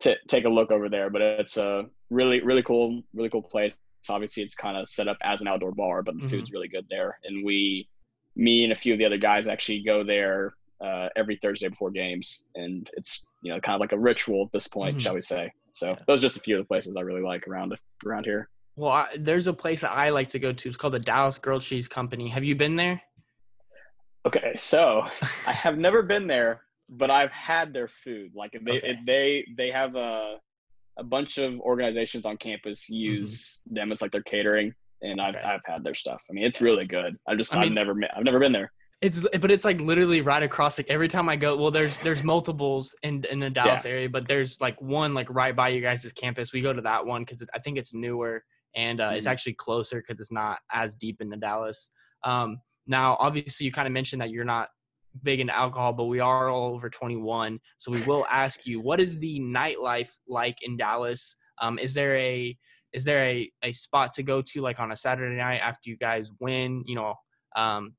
[0.00, 3.74] t- take a look over there, but it's a really really cool really cool place
[4.08, 6.30] obviously it's kind of set up as an outdoor bar, but the mm-hmm.
[6.30, 7.18] food's really good there.
[7.24, 7.88] And we,
[8.36, 11.90] me and a few of the other guys actually go there uh, every Thursday before
[11.90, 15.00] games, and it's you know kind of like a ritual at this point, mm-hmm.
[15.00, 15.50] shall we say?
[15.72, 15.96] So yeah.
[16.06, 17.76] those are just a few of the places I really like around
[18.06, 18.48] around here.
[18.76, 20.68] Well, I, there's a place that I like to go to.
[20.68, 22.28] It's called the Dallas Grilled Cheese Company.
[22.28, 23.02] Have you been there?
[24.24, 25.04] Okay, so
[25.46, 28.32] I have never been there, but I've had their food.
[28.34, 28.98] Like they okay.
[29.04, 30.36] they they have a
[30.98, 33.74] a bunch of organizations on campus use mm-hmm.
[33.74, 36.20] them as like their catering, and I've I've had their stuff.
[36.28, 37.16] I mean, it's really good.
[37.26, 38.72] I just I have never I've never been there.
[39.00, 41.56] It's but it's like literally right across like every time I go.
[41.56, 43.92] Well, there's there's multiples in in the Dallas yeah.
[43.92, 46.52] area, but there's like one like right by you guys' campus.
[46.52, 48.42] We go to that one because I think it's newer
[48.74, 49.16] and uh, mm-hmm.
[49.16, 51.90] it's actually closer because it's not as deep into Dallas.
[52.24, 54.68] Um, now, obviously, you kind of mentioned that you're not
[55.22, 57.58] big into alcohol, but we are all over 21.
[57.78, 61.36] So we will ask you, what is the nightlife like in Dallas?
[61.60, 62.56] Um, is there a
[62.92, 65.96] is there a, a spot to go to like on a Saturday night after you
[65.96, 66.84] guys win?
[66.86, 67.14] You know,
[67.56, 67.94] um,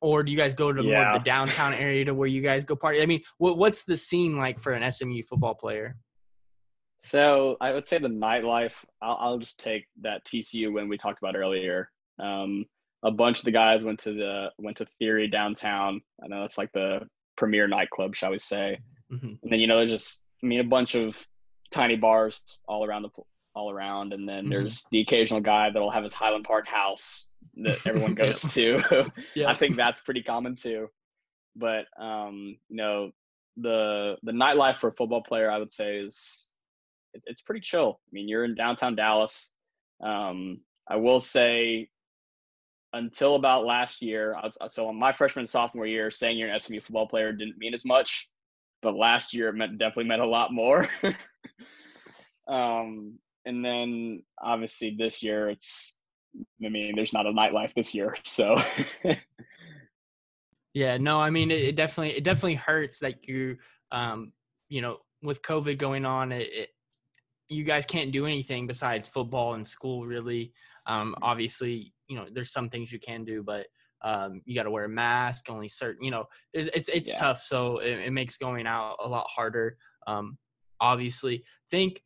[0.00, 0.94] or do you guys go to yeah.
[0.94, 3.02] more of the downtown area to where you guys go party?
[3.02, 5.96] I mean, what what's the scene like for an SMU football player?
[7.00, 8.84] So I would say the nightlife.
[9.00, 11.90] I'll, I'll just take that TCU win we talked about earlier.
[12.18, 12.64] Um,
[13.02, 16.00] a bunch of the guys went to the went to Theory downtown.
[16.22, 17.00] I know that's like the
[17.36, 18.78] premier nightclub, shall we say?
[19.10, 21.26] hmm And then you know there's just I mean a bunch of
[21.70, 23.10] tiny bars all around the
[23.54, 24.50] all around, and then Mhm.
[24.50, 28.78] there's the occasional guy that'll have his Highland Park house that everyone goes to.
[29.34, 29.50] Yeah.
[29.50, 30.88] I think that's pretty common too.
[31.56, 33.10] But um, you know,
[33.56, 36.50] the the nightlife for a football player, I would say, is
[37.14, 38.00] it, it's pretty chill.
[38.06, 39.50] I mean, you're in downtown Dallas.
[40.00, 41.88] Um, I will say,
[42.92, 46.80] until about last year, was, so on my freshman sophomore year, saying you're an SMU
[46.80, 48.28] football player didn't mean as much,
[48.82, 50.88] but last year it meant definitely meant a lot more.
[52.48, 55.96] um, and then obviously this year, it's
[56.64, 58.56] I mean, there's not a nightlife this year, so.
[60.78, 63.56] Yeah, no, I mean it, it definitely it definitely hurts that you
[63.90, 64.32] um
[64.68, 66.68] you know with COVID going on it, it
[67.48, 70.52] you guys can't do anything besides football and school really.
[70.86, 73.66] Um obviously, you know, there's some things you can do, but
[74.02, 77.18] um you got to wear a mask, only certain, you know, there's it's it's Yeah.
[77.20, 79.76] tough so it, it makes going out a lot harder.
[80.06, 80.38] Um
[80.80, 82.02] obviously, think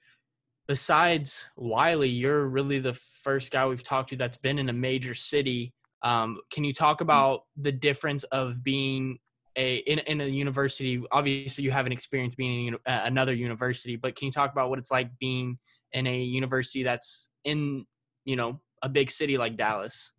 [0.68, 5.14] besides Wiley, you're really the first guy we've talked to that's been in a major
[5.14, 5.74] city.
[6.02, 9.18] Um, can you talk about the difference of being
[9.56, 11.02] a in, in a university?
[11.12, 14.70] Obviously, you have an experience being in uh, another university, but can you talk about
[14.70, 15.58] what it's like being
[15.92, 17.84] in a university that's in
[18.24, 20.12] you know a big city like Dallas?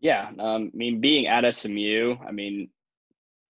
[0.00, 2.70] Yeah, um, I mean, being at SMU, I mean,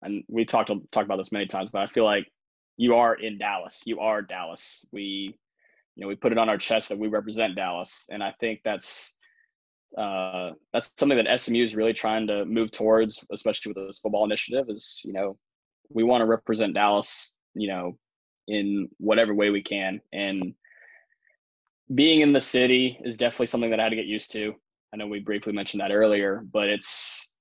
[0.02, 2.32] and we talked talked about this many times, but I feel like
[2.78, 3.82] you are in Dallas.
[3.86, 4.86] You are Dallas.
[4.92, 5.36] We,
[5.96, 8.62] you know, we put it on our chest that we represent Dallas, and I think
[8.64, 9.16] that's
[9.98, 14.26] uh, that's something that SMU is really trying to move towards, especially with this football
[14.26, 14.66] initiative.
[14.70, 15.38] Is you know,
[15.90, 17.98] we want to represent Dallas, you know,
[18.48, 20.54] in whatever way we can, and
[21.94, 24.54] being in the city is definitely something that I had to get used to.
[24.94, 27.34] I know we briefly mentioned that earlier, but it's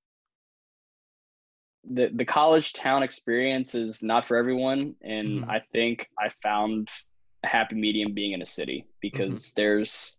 [1.88, 5.48] the the college town experience is not for everyone, and Mhm.
[5.48, 6.90] I think I found
[7.44, 10.18] a happy medium being in a city because there's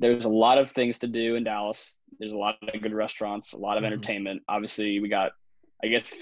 [0.00, 1.98] there's a lot of things to do in Dallas.
[2.18, 3.86] There's a lot of good restaurants, a lot of Mhm.
[3.86, 4.42] entertainment.
[4.48, 5.32] Obviously, we got,
[5.82, 6.14] I guess,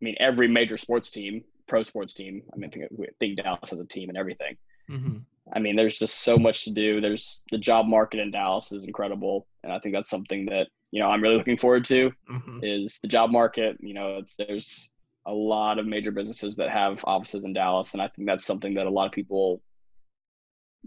[0.00, 2.42] I mean, every major sports team, pro sports team.
[2.52, 4.56] I mean, I think, I think Dallas has a team and everything.
[4.90, 5.18] Mm-hmm.
[5.52, 7.00] I mean, there's just so much to do.
[7.00, 11.00] There's the job market in Dallas is incredible, and I think that's something that you
[11.00, 12.10] know I'm really looking forward to.
[12.30, 12.60] Mm-hmm.
[12.62, 13.76] Is the job market?
[13.80, 14.92] You know, it's, there's
[15.24, 18.74] a lot of major businesses that have offices in Dallas, and I think that's something
[18.74, 19.62] that a lot of people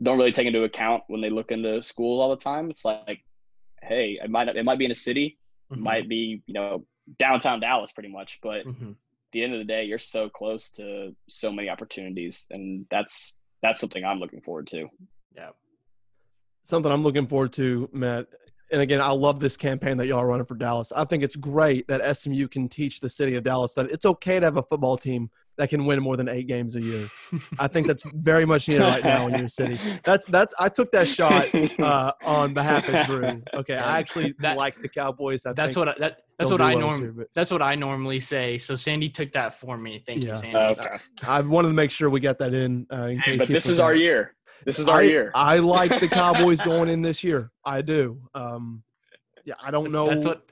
[0.01, 2.69] don't really take into account when they look into school all the time.
[2.69, 3.23] It's like,
[3.81, 5.37] hey, it might it might be in a city,
[5.71, 5.83] it Mm-hmm.
[5.83, 6.85] might be you know
[7.17, 8.91] downtown Dallas pretty much, but hmm
[9.29, 13.35] at the end of the day, you're so close to so many opportunities, and that's
[13.61, 14.87] that's something I'm looking forward to.
[15.35, 15.49] Yeah.
[16.63, 18.27] something I'm looking forward to, Matt.
[18.71, 20.91] And again, I love this campaign that y'all are running for Dallas.
[20.91, 24.39] I think it's great that SMU can teach the city of Dallas that it's okay
[24.39, 27.05] to have a football team that can win more than eight games a year.
[27.59, 29.77] I think that's very much needed right now in your city.
[30.05, 33.43] That's that's I took that shot uh, on behalf of Drew.
[33.53, 35.45] Okay, I actually That- like the Cowboys.
[35.45, 37.61] I that's think what I, that that's what I well norm year, but that's what
[37.61, 38.57] I normally say.
[38.57, 40.01] So Sandy took that for me.
[40.07, 40.29] Thank Yeah.
[40.29, 40.55] you, Sandy.
[40.57, 40.97] okay.
[41.27, 43.37] I wanted to make sure we got that in uh, in case.
[43.39, 44.01] But this is our forgot.
[44.01, 44.35] year.
[44.65, 45.31] This is our I, year.
[45.35, 47.51] I like the Cowboys going in this year.
[47.65, 48.21] I do.
[48.33, 48.83] Um,
[49.43, 50.07] yeah, I don't know.
[50.07, 50.49] That's what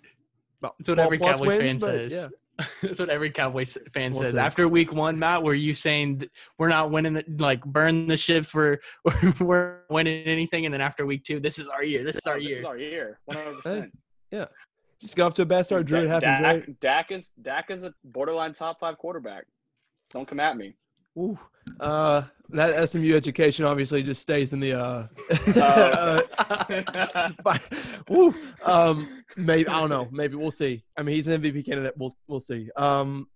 [0.61, 2.11] that's what every Cowboys fan wins, but says.
[2.11, 2.27] Yeah.
[2.81, 4.33] That's what every Cowboys fan We'll says.
[4.35, 4.39] see.
[4.39, 6.23] After week one, Matt, were you saying
[6.57, 10.81] we're not winning, the, like burn the ships, we're, we're we're winning anything, and then
[10.81, 12.03] after week two, this is our year.
[12.03, 12.59] This is our This year.
[12.59, 13.19] is our year.
[13.29, 13.91] 100%.
[14.31, 14.45] Yeah.
[14.99, 15.85] Just got off to a bad start.
[15.85, 16.79] Drew, it happens, Dak, right?
[16.79, 19.45] Dak is Dak is a borderline top five quarterback.
[20.09, 20.75] Don't come at me.
[21.17, 21.37] Ooh.
[21.79, 24.73] Uh, that SMU education obviously just stays in the.
[24.73, 25.07] Uh,
[27.45, 27.57] uh.
[28.07, 28.33] Woo.
[28.63, 30.07] Um, maybe I don't know.
[30.11, 30.83] Maybe we'll see.
[30.95, 31.93] I mean, he's an MVP candidate.
[31.97, 32.69] We'll we'll see.
[32.75, 33.27] Um,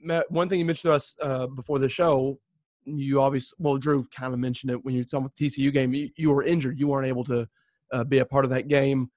[0.00, 2.38] Matt, one thing you mentioned to us uh, before the show,
[2.84, 5.72] you obviously well, Drew kind of mentioned it when you were talking about the TCU
[5.72, 5.94] game.
[5.94, 6.78] You, you were injured.
[6.78, 7.48] You weren't able to
[7.92, 9.10] uh, be a part of that game,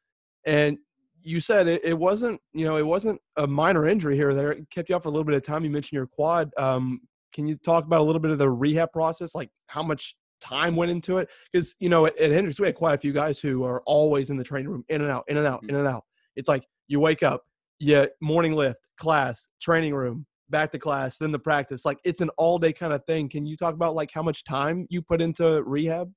[0.46, 0.78] and
[1.24, 2.40] you said it, it wasn't.
[2.54, 4.30] You know, it wasn't a minor injury here.
[4.30, 5.64] or There, it kept you out for a little bit of time.
[5.64, 6.52] You mentioned your quad.
[6.56, 7.02] Um,
[7.34, 10.76] can you talk about a little bit of the rehab process, like how much time
[10.76, 11.30] went into it?
[11.52, 14.30] Because you know, at, at Hendrix, we had quite a few guys who are always
[14.30, 16.04] in the training room, in and out, in and out, in and out.
[16.36, 17.44] It's like you wake up,
[17.80, 21.86] yeah, morning lift, class, training room, back to class, then the practice.
[21.86, 23.30] Like it's an all day kind of thing.
[23.30, 26.12] Can you talk about like how much time you put into rehab?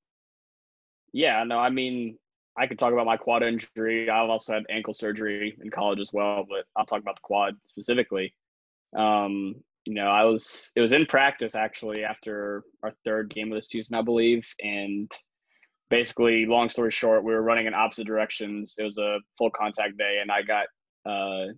[1.12, 2.16] Yeah, no, I mean,
[2.56, 4.08] I could talk about my quad injury.
[4.08, 7.54] I've also had ankle surgery in college as well, but I'll talk about the quad
[7.66, 8.34] specifically.
[8.96, 13.56] Um, you know, I was it was in practice actually after our third game of
[13.56, 15.10] the season, I believe, and
[15.90, 18.76] basically, long story short, we were running in opposite directions.
[18.78, 20.66] It was a full contact day, and I got
[21.04, 21.52] uh,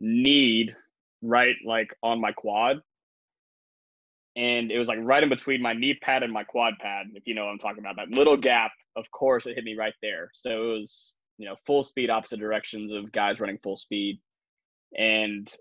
[0.00, 0.74] kneed
[1.22, 2.80] right like on my quad.
[4.36, 7.24] And it was like right in between my knee pad and my quad pad, if
[7.26, 7.96] you know what I'm talking about.
[7.96, 10.30] That little gap, of course, it hit me right there.
[10.32, 14.20] So it was, you know, full speed opposite directions of guys running full speed.
[14.96, 15.52] And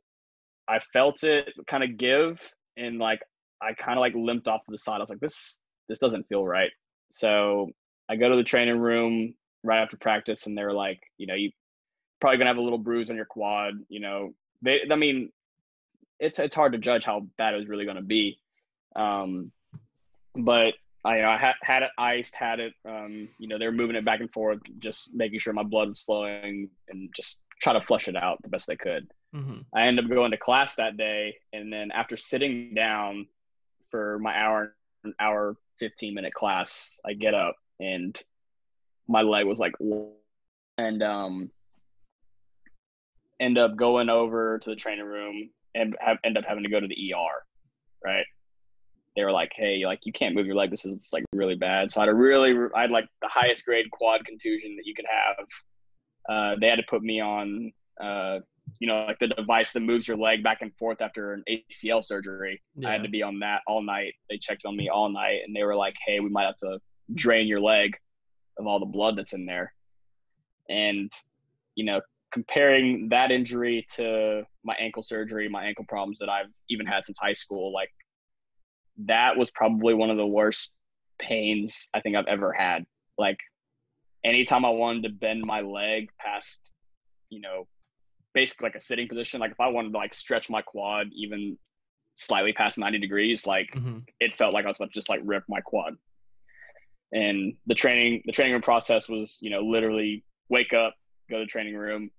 [0.68, 2.40] I felt it kind of give
[2.76, 3.22] and like
[3.62, 4.98] I kind of like limped off to the side.
[4.98, 6.72] I was like, this this doesn't feel right.
[7.12, 7.72] So
[8.10, 11.52] I go to the training room right after practice and they're like, you know, you
[12.20, 13.74] probably gonna have a little bruise on your quad.
[13.90, 14.82] You know, they.
[14.90, 15.32] I mean,
[16.20, 18.40] it's it's hard to judge how bad it was really gonna be.
[18.96, 19.52] Um,
[20.36, 22.74] but I, you know, I had had it iced, had it.
[22.88, 25.90] Um, you know, they were moving it back and forth, just making sure my blood
[25.90, 29.08] was flowing and just try to flush it out the best they could.
[29.38, 29.60] Mm-hmm.
[29.74, 33.28] I ended up going to class that day, and then after sitting down
[33.92, 34.76] for my hour,
[35.20, 38.20] hour, fifteen minute class, I get up and
[39.08, 39.74] my leg was like,
[40.78, 41.52] and um,
[43.40, 46.80] end up going over to the training room and have, end up having to go
[46.80, 47.44] to the ER,
[48.04, 48.26] right?
[49.16, 50.70] They were like, "Hey, like you can't move your leg.
[50.70, 53.66] This is like really bad." So I had a really, I had like the highest
[53.66, 55.46] grade quad contusion that you could have.
[56.30, 57.72] Uh, they had to put me on,
[58.02, 58.40] uh,
[58.80, 62.04] you know, like the device that moves your leg back and forth after an ACL
[62.04, 62.62] surgery.
[62.76, 62.90] Yeah.
[62.90, 64.14] I had to be on that all night.
[64.30, 66.80] They checked on me all night, and they were like, "Hey, we might have to
[67.14, 67.98] drain your leg
[68.58, 69.74] of all the blood that's in there."
[70.70, 71.12] And
[71.76, 72.02] you know,
[72.32, 77.18] comparing that injury to my ankle surgery, my ankle problems that I've even had since
[77.20, 77.92] high school, like
[79.06, 80.74] that was probably one of the worst
[81.20, 82.86] pains I think I've ever had.
[83.18, 83.38] Like
[84.24, 86.72] anytime I wanted to bend my leg past,
[87.30, 87.68] you know,
[88.38, 91.58] basically like a sitting position, like if I wanted to like stretch my quad even
[92.14, 94.00] slightly past 90 degrees, like mm-hmm.
[94.20, 95.96] it felt like I was about to just like rip my quad.
[97.12, 100.94] And the training, the training room process was, you know, literally wake up,
[101.32, 102.12] go to the training room,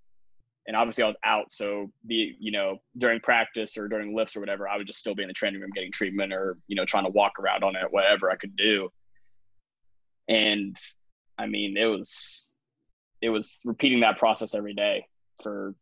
[0.67, 4.41] and obviously I was out, so the you know during practice or during lifts or
[4.41, 6.85] whatever, I would just still be in the training room getting treatment or you know
[6.85, 8.91] trying to walk around on it, whatever I could do.
[10.29, 10.77] And
[11.39, 12.57] I mean, it was
[13.23, 15.07] it was repeating that process every day
[15.43, 15.75] for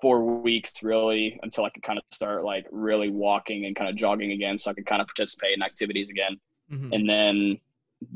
[0.00, 3.96] four weeks really until I could kind of start like really walking and kind of
[3.96, 6.38] jogging again, so I could kind of participate in activities again.
[6.70, 6.92] Mm-hmm.
[6.92, 7.60] And then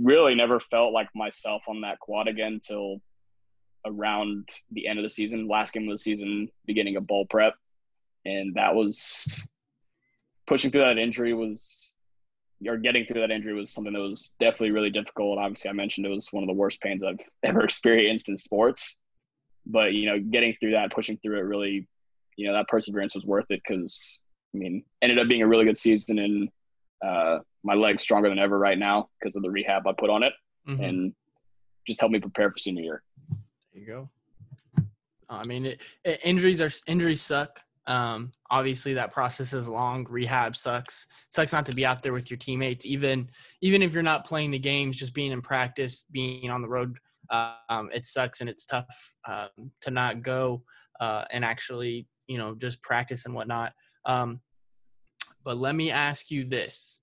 [0.00, 3.00] really never felt like myself on that quad again until
[3.84, 7.54] around the end of the season, last game of the season, beginning of bowl prep,
[8.24, 9.46] and that was
[10.46, 11.96] pushing through that injury was
[12.66, 15.38] or getting through that injury was something that was definitely really difficult.
[15.38, 18.96] Obviously, I mentioned it was one of the worst pains I've ever experienced in sports.
[19.66, 21.86] But you know, getting through that, pushing through it, really,
[22.36, 24.20] you know, that perseverance was worth it because
[24.54, 26.48] I mean, ended up being a really good season, and
[27.04, 30.22] uh, my leg's stronger than ever right now because of the rehab I put on
[30.22, 30.32] it,
[30.68, 30.82] mm-hmm.
[30.82, 31.14] and
[31.86, 33.02] just helped me prepare for senior year.
[33.72, 34.10] There you go.
[35.28, 37.60] I mean, it, it, injuries are injuries suck.
[37.86, 40.06] Um, obviously, that process is long.
[40.08, 41.06] Rehab sucks.
[41.26, 43.28] It sucks not to be out there with your teammates, even
[43.60, 44.96] even if you're not playing the games.
[44.96, 46.98] Just being in practice, being on the road,
[47.30, 50.62] um, it sucks and it's tough um, to not go
[51.00, 53.72] uh, and actually, you know, just practice and whatnot.
[54.06, 54.40] Um,
[55.44, 57.00] but let me ask you this: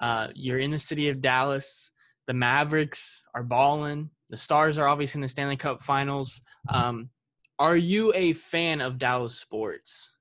[0.00, 1.90] uh, You're in the city of Dallas.
[2.26, 4.10] The Mavericks are balling.
[4.30, 6.42] The Stars are obviously in the Stanley Cup Finals.
[6.68, 7.08] Um,
[7.58, 10.12] are you a fan of Dallas sports?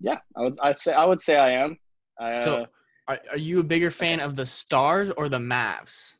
[0.00, 0.58] Yeah, I would.
[0.62, 1.78] I'd say I would say I am.
[2.20, 2.66] I, so, uh,
[3.08, 6.14] are, are you a bigger fan of the Stars or the Mavs?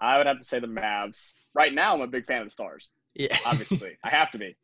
[0.00, 1.32] I would have to say the Mavs.
[1.54, 2.92] Right now, I'm a big fan of the Stars.
[3.14, 4.56] Yeah, obviously, I have to be.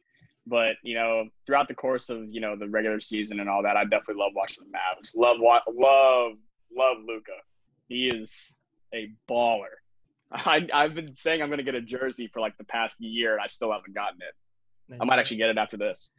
[0.47, 3.77] But you know, throughout the course of you know the regular season and all that,
[3.77, 5.17] I definitely love watching the Mavs.
[5.17, 6.33] Love, love,
[6.77, 7.33] love Luka.
[7.89, 8.61] He is
[8.93, 9.67] a baller.
[10.33, 13.35] I, I've been saying I'm going to get a jersey for like the past year,
[13.35, 14.35] and I still haven't gotten it.
[15.01, 16.13] I might actually get it after this.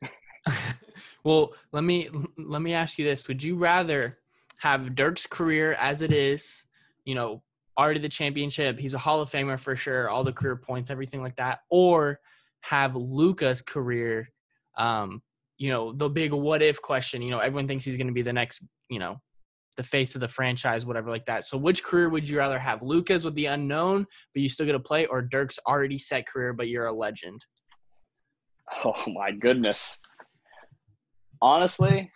[1.23, 4.19] well, let me let me ask you this: Would you rather
[4.57, 6.63] have Dirk's career as it is,
[7.05, 7.43] you know,
[7.77, 11.21] already the championship, he's a Hall of Famer for sure, all the career points, everything
[11.21, 12.19] like that, or
[12.61, 14.29] have Luka's career,
[14.77, 15.21] um,
[15.57, 17.21] you know, the big what if question?
[17.21, 19.17] You know, everyone thinks he's going to be the next, you know,
[19.77, 21.45] the face of the franchise, whatever like that.
[21.45, 22.81] So which career would you rather have?
[22.81, 26.53] Luka's with the unknown, but you still get to play, or Dirk's already set career,
[26.53, 27.43] but you're a legend?
[28.85, 29.99] Oh my goodness.
[31.41, 32.11] Honestly,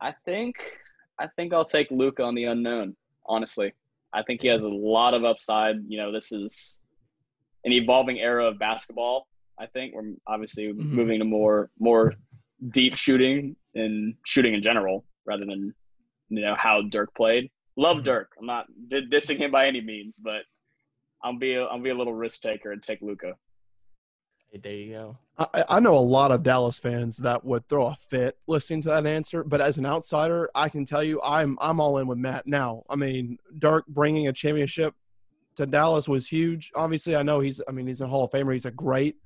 [0.00, 0.56] I think
[1.18, 2.96] I think I'll take Luka on the unknown.
[3.26, 3.72] Honestly,
[4.12, 5.76] I think he has a lot of upside.
[5.86, 6.80] You know, this is
[7.64, 9.26] an evolving era of basketball.
[9.58, 10.94] I think we're obviously mm-hmm.
[10.94, 12.14] moving to more more
[12.70, 15.74] deep shooting and shooting in general rather than
[16.28, 17.50] you know how Dirk played.
[17.76, 18.06] Love mm-hmm.
[18.06, 18.32] Dirk.
[18.38, 20.42] I'm not dissing him by any means, but
[21.22, 23.34] I'll be a, I'll be a little risk taker and take Luka.
[24.62, 25.18] There you go.
[25.38, 28.88] I, I know a lot of Dallas fans that would throw a fit listening to
[28.88, 32.18] that answer, but as an outsider, I can tell you I'm I'm all in with
[32.18, 32.82] Matt now.
[32.88, 34.94] I mean, Dirk bringing a championship
[35.56, 36.72] to Dallas was huge.
[36.74, 38.52] Obviously, I know he's I mean he's a Hall of Famer.
[38.52, 39.16] He's a great,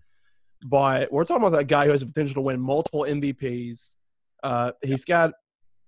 [0.62, 3.96] but we're talking about that guy who has the potential to win multiple MVPs.
[4.42, 5.32] Uh, he's got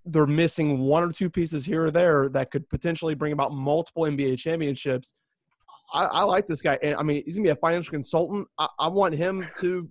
[0.06, 4.04] they're missing one or two pieces here or there that could potentially bring about multiple
[4.04, 5.14] NBA championships.
[5.94, 8.46] I, I like this guy, and I mean he's gonna be a financial consultant.
[8.58, 9.90] I, I want him to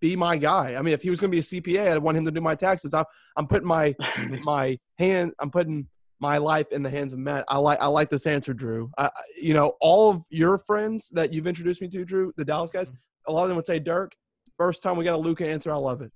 [0.00, 0.74] be my guy.
[0.74, 2.54] I mean, if he was gonna be a CPA, I'd want him to do my
[2.54, 2.92] taxes.
[2.92, 3.04] I'm
[3.36, 3.94] I'm putting my
[4.42, 5.32] my hand.
[5.38, 5.86] I'm putting
[6.20, 7.44] my life in the hands of Matt.
[7.48, 8.90] I like I like this answer, Drew.
[8.98, 9.08] I,
[9.40, 12.88] you know, all of your friends that you've introduced me to, Drew, the Dallas guys,
[12.90, 13.30] mm-hmm.
[13.30, 14.12] a lot of them would say Dirk.
[14.58, 16.12] First time we got a Luka answer, I love it.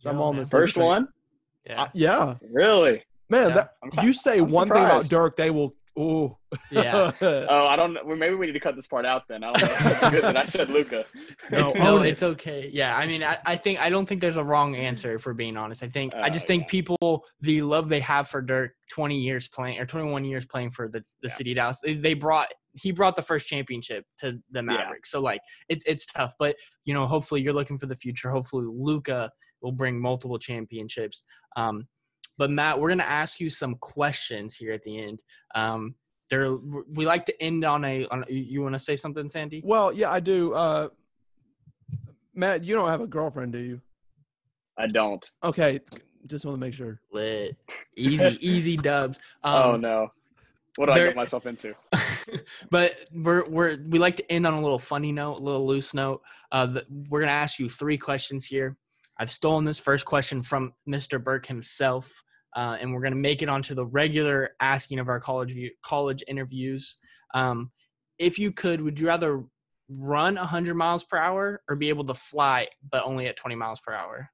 [0.00, 0.50] So I'm on this.
[0.50, 1.08] First one?
[1.64, 1.88] Yeah.
[1.92, 3.02] Yeah, Really?
[3.28, 3.50] man.
[3.50, 3.54] Yeah.
[3.54, 5.08] That, you say I'm one thing about.
[5.08, 5.74] Dirk, they will.
[5.98, 6.36] Ooh.
[6.70, 7.10] Yeah.
[7.20, 8.00] Oh, I don't know.
[8.04, 9.42] Well, maybe we need to cut this part out then.
[9.44, 9.68] I don't know.
[9.90, 11.04] It's good that I said Luka.
[11.50, 12.70] No, It's, no, it's okay.
[12.72, 15.56] Yeah, I mean, I, I think I don't think there's a wrong answer for being
[15.56, 15.82] honest.
[15.82, 16.68] I think I just Uh, think yeah.
[16.70, 20.88] people the love they have for Dirk, 20 years playing or 21 years playing for
[20.88, 21.34] the the Yeah.
[21.34, 21.80] city of Dallas.
[21.82, 25.10] They, they brought he brought the first championship to the Mavericks.
[25.10, 28.30] So like it's it's tough, but you know, hopefully you're looking for the future.
[28.30, 29.30] Hopefully Luka
[29.62, 31.24] will bring multiple championships.
[31.56, 31.88] Um,
[32.38, 35.22] but Matt, we're gonna ask you some questions here at the end.
[35.54, 35.96] Um,
[36.30, 38.24] there we like to end on a on.
[38.28, 39.62] You want to say something, Sandy?
[39.64, 40.54] Well, yeah, I do.
[40.54, 40.88] Uh,
[42.34, 43.80] Matt, you don't have a girlfriend, do you?
[44.78, 45.24] I don't.
[45.42, 45.80] Okay,
[46.26, 47.00] just want to make sure.
[47.12, 47.56] Lit.
[47.96, 49.18] Easy, easy dubs.
[49.42, 50.12] Um, oh no.
[50.76, 51.74] What did I get myself into?
[52.70, 55.92] but we're we're we like to end on a little funny note, a little loose
[55.92, 56.22] note.
[56.52, 58.76] Uh, the, we're gonna ask you three questions here.
[59.18, 61.22] I've stolen this first question from Mr.
[61.22, 62.22] Burke himself,
[62.56, 66.22] uh, and we're gonna make it onto the regular asking of our college view, college
[66.28, 66.96] interviews.
[67.34, 67.70] Um,
[68.18, 69.44] if you could, would you rather
[69.88, 73.80] run 100 miles per hour or be able to fly but only at 20 miles
[73.80, 74.30] per hour?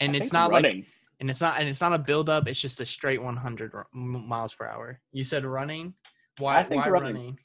[0.00, 0.64] And I it's not like
[1.20, 3.86] and it's not and it's not a build up it's just a straight 100 r-
[3.92, 5.94] miles per hour you said running
[6.38, 7.14] why I think why running.
[7.16, 7.38] running,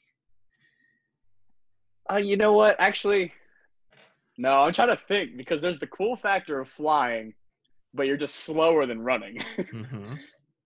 [2.10, 2.76] Uh, you know what?
[2.78, 3.32] Actually,
[4.36, 4.60] no.
[4.60, 7.32] I'm trying to think because there's the cool factor of flying,
[7.94, 9.38] but you're just slower than running.
[9.70, 10.14] hmm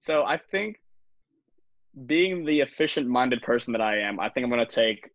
[0.00, 0.76] so I think,
[2.06, 5.08] being the efficient-minded person that I am, I think I'm gonna take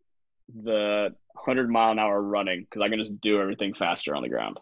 [0.62, 4.28] the 100 mile an hour running because I can just do everything faster on the
[4.28, 4.58] ground.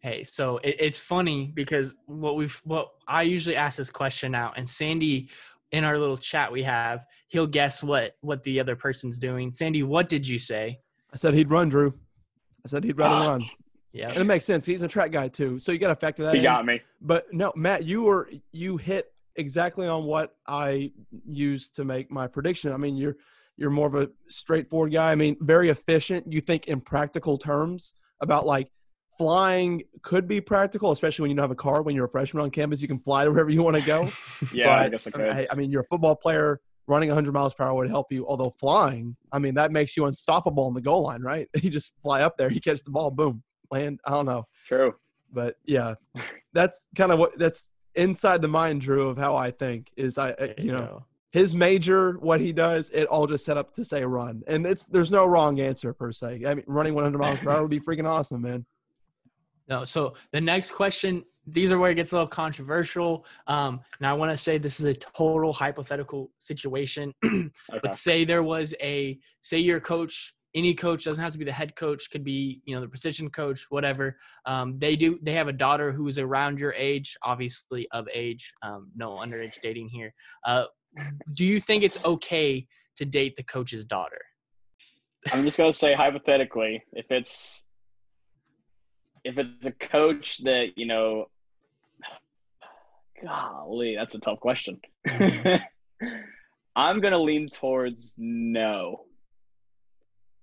[0.00, 4.52] hey so it, it's funny because what we've what i usually ask this question out
[4.56, 5.28] and sandy
[5.72, 9.82] in our little chat we have he'll guess what what the other person's doing sandy
[9.82, 10.78] what did you say
[11.12, 11.94] I said he'd run, Drew.
[12.64, 13.50] I said he'd rather run, and
[13.96, 14.64] yeah it makes sense.
[14.66, 16.44] He's a track guy too, so you got to factor that He in.
[16.44, 16.80] got me.
[17.00, 20.92] But no, Matt, you were you hit exactly on what I
[21.26, 22.72] used to make my prediction.
[22.72, 23.16] I mean, you're
[23.56, 25.12] you're more of a straightforward guy.
[25.12, 26.32] I mean, very efficient.
[26.32, 28.70] You think in practical terms about like
[29.18, 31.82] flying could be practical, especially when you don't have a car.
[31.82, 34.08] When you're a freshman on campus, you can fly to wherever you want to go.
[34.52, 35.28] Yeah, I guess I I could.
[35.28, 36.60] I, I mean, you're a football player.
[36.88, 38.24] Running 100 miles per hour would help you.
[38.28, 41.48] Although flying, I mean, that makes you unstoppable on the goal line, right?
[41.60, 44.00] You just fly up there, you catch the ball, boom, land.
[44.04, 44.94] I don't know, True.
[45.32, 45.94] but yeah,
[46.52, 50.18] that's kind of what that's inside the mind, Drew, of how I think is.
[50.18, 51.04] I, I There you know, go.
[51.32, 54.84] his major, what he does, it all just set up to say run, and it's
[54.84, 56.42] there's no wrong answer per se.
[56.46, 58.64] I mean, running 100 miles per hour would be freaking awesome, man.
[59.68, 63.26] No, so the next question, these are where it gets a little controversial.
[63.48, 67.12] Um, now I want to say this is a total hypothetical situation.
[67.24, 67.80] Okay.
[67.82, 71.52] but say there was a say your coach, any coach doesn't have to be the
[71.52, 74.16] head coach, could be you know the position coach, whatever.
[74.46, 78.52] Um, they do they have a daughter who is around your age, obviously of age,
[78.62, 80.14] um, no underage dating here.
[80.44, 80.64] Uh,
[81.34, 84.20] do you think it's okay to date the coach's daughter?
[85.32, 87.64] I'm just gonna say hypothetically, if it's
[89.24, 91.26] if it's a coach that you know,
[93.22, 94.80] golly, that's a tough question.
[96.76, 99.05] I'm gonna lean towards no,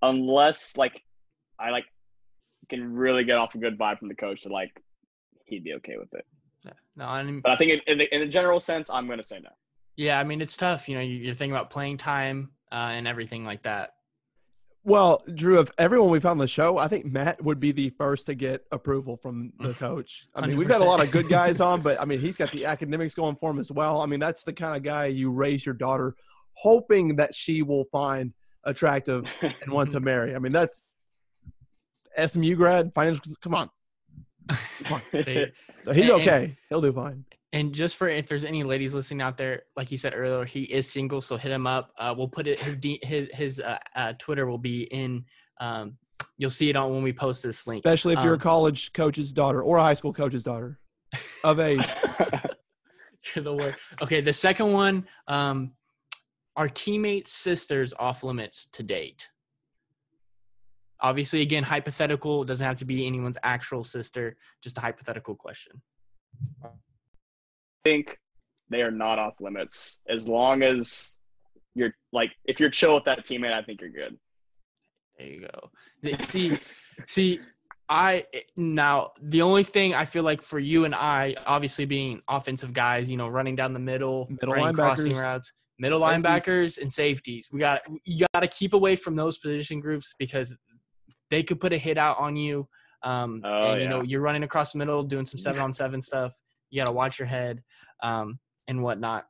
[0.04, 1.02] unless like
[1.60, 1.86] I like
[2.70, 4.72] can really get off a good vibe from the coach that like
[5.46, 6.26] he'd be okay with it.
[6.66, 6.72] Yeah.
[6.96, 9.24] No, I mean, But I think in, in, the, in the general sense, I'm gonna
[9.24, 9.50] say no.
[9.96, 10.88] yeah, I mean it's tough.
[10.88, 13.92] You know, you- you're thinking about playing time uh, and everything like that.
[14.86, 17.90] Well, Drew, of everyone we've had on the show, I think Matt would be the
[17.92, 20.28] first to get approval from the coach.
[20.36, 22.52] I mean, we've got a lot of good guys on, but I mean, he's got
[22.52, 24.02] the academics going for him as well.
[24.02, 26.16] I mean, that's the kind of guy you raise your daughter
[26.56, 28.34] hoping that she will find
[28.66, 30.36] attractive and want to marry.
[30.36, 30.84] I mean, that's
[32.26, 33.22] SMU grad, financial.
[33.42, 33.70] Come on.
[35.12, 35.52] They-
[35.84, 36.58] So he's And- okay.
[36.70, 37.26] He'll do fine.
[37.52, 40.64] And just for if there's any ladies listening out there, like he said earlier, he
[40.64, 41.92] is single, so hit him up.
[42.00, 45.24] Uh, we'll put it his D, his his uh, uh, Twitter will be in
[45.62, 45.98] um,
[46.40, 47.86] you'll see it on when we post this link.
[47.86, 50.80] Especially if you're a Um, college coach's daughter or a high school coach's daughter
[51.44, 51.86] of age.
[53.36, 53.78] You're the worst.
[54.02, 55.74] Okay, the second one, um,
[56.56, 59.30] are teammates' sisters off limits to date?
[61.02, 64.38] Obviously, again, hypothetical doesn't have to be anyone's actual sister.
[64.62, 65.82] Just a hypothetical question.
[66.64, 66.70] I
[67.84, 68.18] think
[68.70, 71.18] they are not off limits as long as
[71.76, 73.52] you're like if you're chill with that teammate.
[73.52, 74.18] I think you're good.
[75.18, 76.16] There you go.
[76.22, 76.58] See,
[77.08, 77.40] see,
[77.90, 78.26] I
[78.56, 83.12] now the only thing I feel like for you and I, obviously being offensive guys,
[83.12, 85.52] you know, running down the middle, Middle running crossing linebackers, routes,
[85.84, 87.50] middle linebackers and safeties.
[87.52, 90.56] We got you got to keep away from those position groups because
[91.30, 92.68] they could put a hit out on you.
[93.04, 96.02] Um, Oh, and you know you're running across the middle, doing some seven on seven
[96.02, 96.32] stuff.
[96.70, 97.62] You got to watch your head
[98.02, 99.26] um, and whatnot.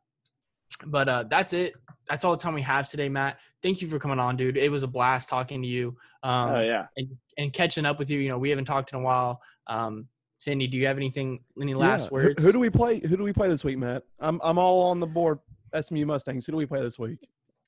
[0.86, 1.74] But uh, that's it.
[2.10, 3.40] That's all the time we have today, Matt.
[3.64, 4.58] Thank you for coming on, dude.
[4.58, 5.96] It was a blast talking to you.
[6.24, 6.86] Um, oh yeah.
[6.98, 8.20] and, and catching up with you.
[8.20, 9.42] You know, we haven't talked in a while.
[9.68, 10.08] Um,
[10.40, 12.08] Sandy, do you have anything, any last Yeah.
[12.10, 12.44] Who- words?
[12.44, 13.00] Who, do we play?
[13.00, 14.04] Who do we play this week, Matt?
[14.20, 15.40] I'm I'm all on the board.
[15.80, 16.46] SMU Mustangs.
[16.46, 17.20] Who do we play this week?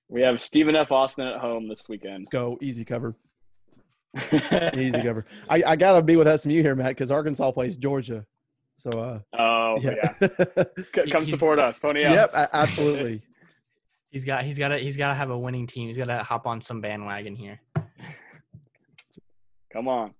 [0.10, 0.92] We have Stephen F.
[0.92, 2.30] Austin at home this weekend.
[2.30, 3.16] Go easy cover.
[4.74, 5.26] Easy cover.
[5.50, 8.26] I, I gotta be with SMU here, Matt, because Arkansas plays Georgia.
[8.78, 10.64] So uh, oh yeah, yeah.
[11.12, 11.80] Come support us.
[11.80, 12.32] Pony up.
[12.34, 13.22] yep, absolutely.
[14.12, 15.90] He's got, he's got to, he's got to have a winning team.
[15.90, 17.60] He's got to hop on some bandwagon here.
[19.74, 20.14] Come on.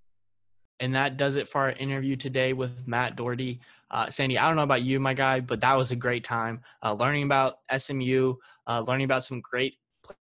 [0.80, 3.60] And that does it for our interview today with Matt Doherty.
[3.90, 6.60] Uh, Sandy, I don't know about you, my guy, but that was a great time
[6.82, 8.34] uh, learning about SMU,
[8.66, 9.74] uh, learning about some great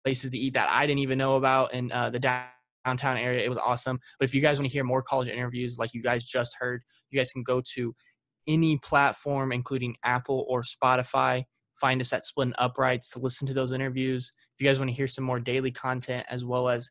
[0.03, 3.45] places to eat that I didn't even know about in uh, the downtown area.
[3.45, 3.99] It was awesome.
[4.19, 6.81] But if you guys want to hear more college interviews like you guys just heard,
[7.09, 7.93] you guys can go to
[8.47, 11.43] any platform, including Apple or Spotify.
[11.75, 14.31] Find us at Splitting Uprights to listen to those interviews.
[14.55, 16.89] If you guys want to hear some more daily content as well as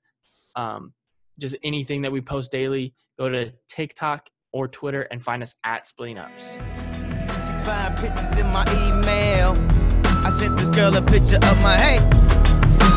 [0.57, 0.93] um,
[1.39, 5.87] just anything that we post daily, go to TikTok or Twitter and find us at
[5.87, 6.57] Splitting Ups.
[8.01, 9.53] Pictures in my email.
[10.25, 11.99] I sent this girl a picture of my hey.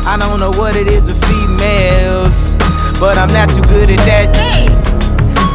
[0.06, 2.56] I don't know what it is with females,
[2.98, 4.32] but I'm not too good at that.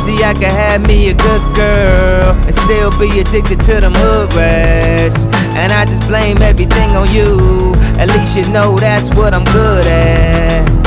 [0.05, 4.31] See, I can have me a good girl and still be addicted to them hood
[4.35, 5.25] rats.
[5.57, 7.73] And I just blame everything on you.
[7.97, 10.78] At least you know that's what I'm good at.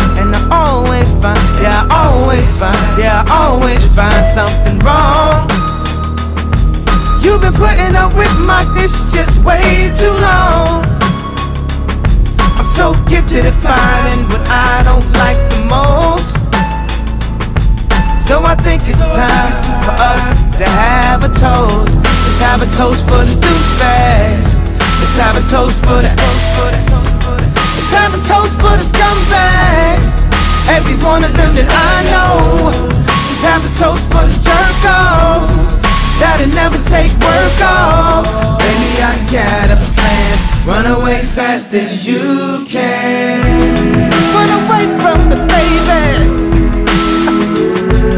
[1.22, 5.46] Find, yeah, I always find, yeah, I always find something wrong.
[7.22, 10.82] You've been putting up with my dish just way too long.
[12.58, 16.42] I'm so gifted at finding what I don't like the most.
[18.26, 19.54] So I think it's time
[19.86, 20.26] for us
[20.58, 22.02] to have a toast.
[22.02, 24.58] Let's have a toast for the douchebags.
[24.98, 26.10] Let's have a toast for the.
[27.78, 30.21] Let's have a toast for the scumbags.
[30.68, 32.70] Every one of them that I know.
[32.70, 35.54] Let's have a toast for the jerk-offs
[36.20, 38.26] that'll never take work off.
[38.58, 40.34] Baby, I got a plan.
[40.64, 44.10] Run away fast as you can.
[44.32, 46.02] Run away from me, baby.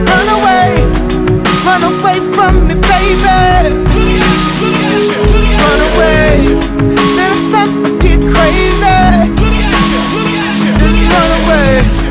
[0.05, 0.85] Run away.
[1.65, 3.73] Run away from me, baby.
[5.65, 6.45] Run away.
[7.17, 8.85] Then I never get crazy.
[11.13, 12.04] Run away.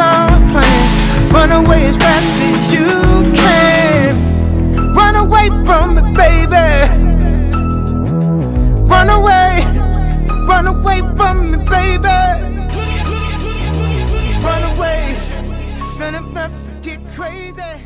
[0.00, 1.28] Long plan.
[1.30, 2.88] Run away as fast as you
[3.34, 4.94] can.
[4.94, 6.68] Run away from me, baby.
[8.88, 9.62] Run away.
[10.48, 12.18] Run away from me, baby.
[14.46, 15.18] Run away.
[15.98, 17.79] Then I never get crazy.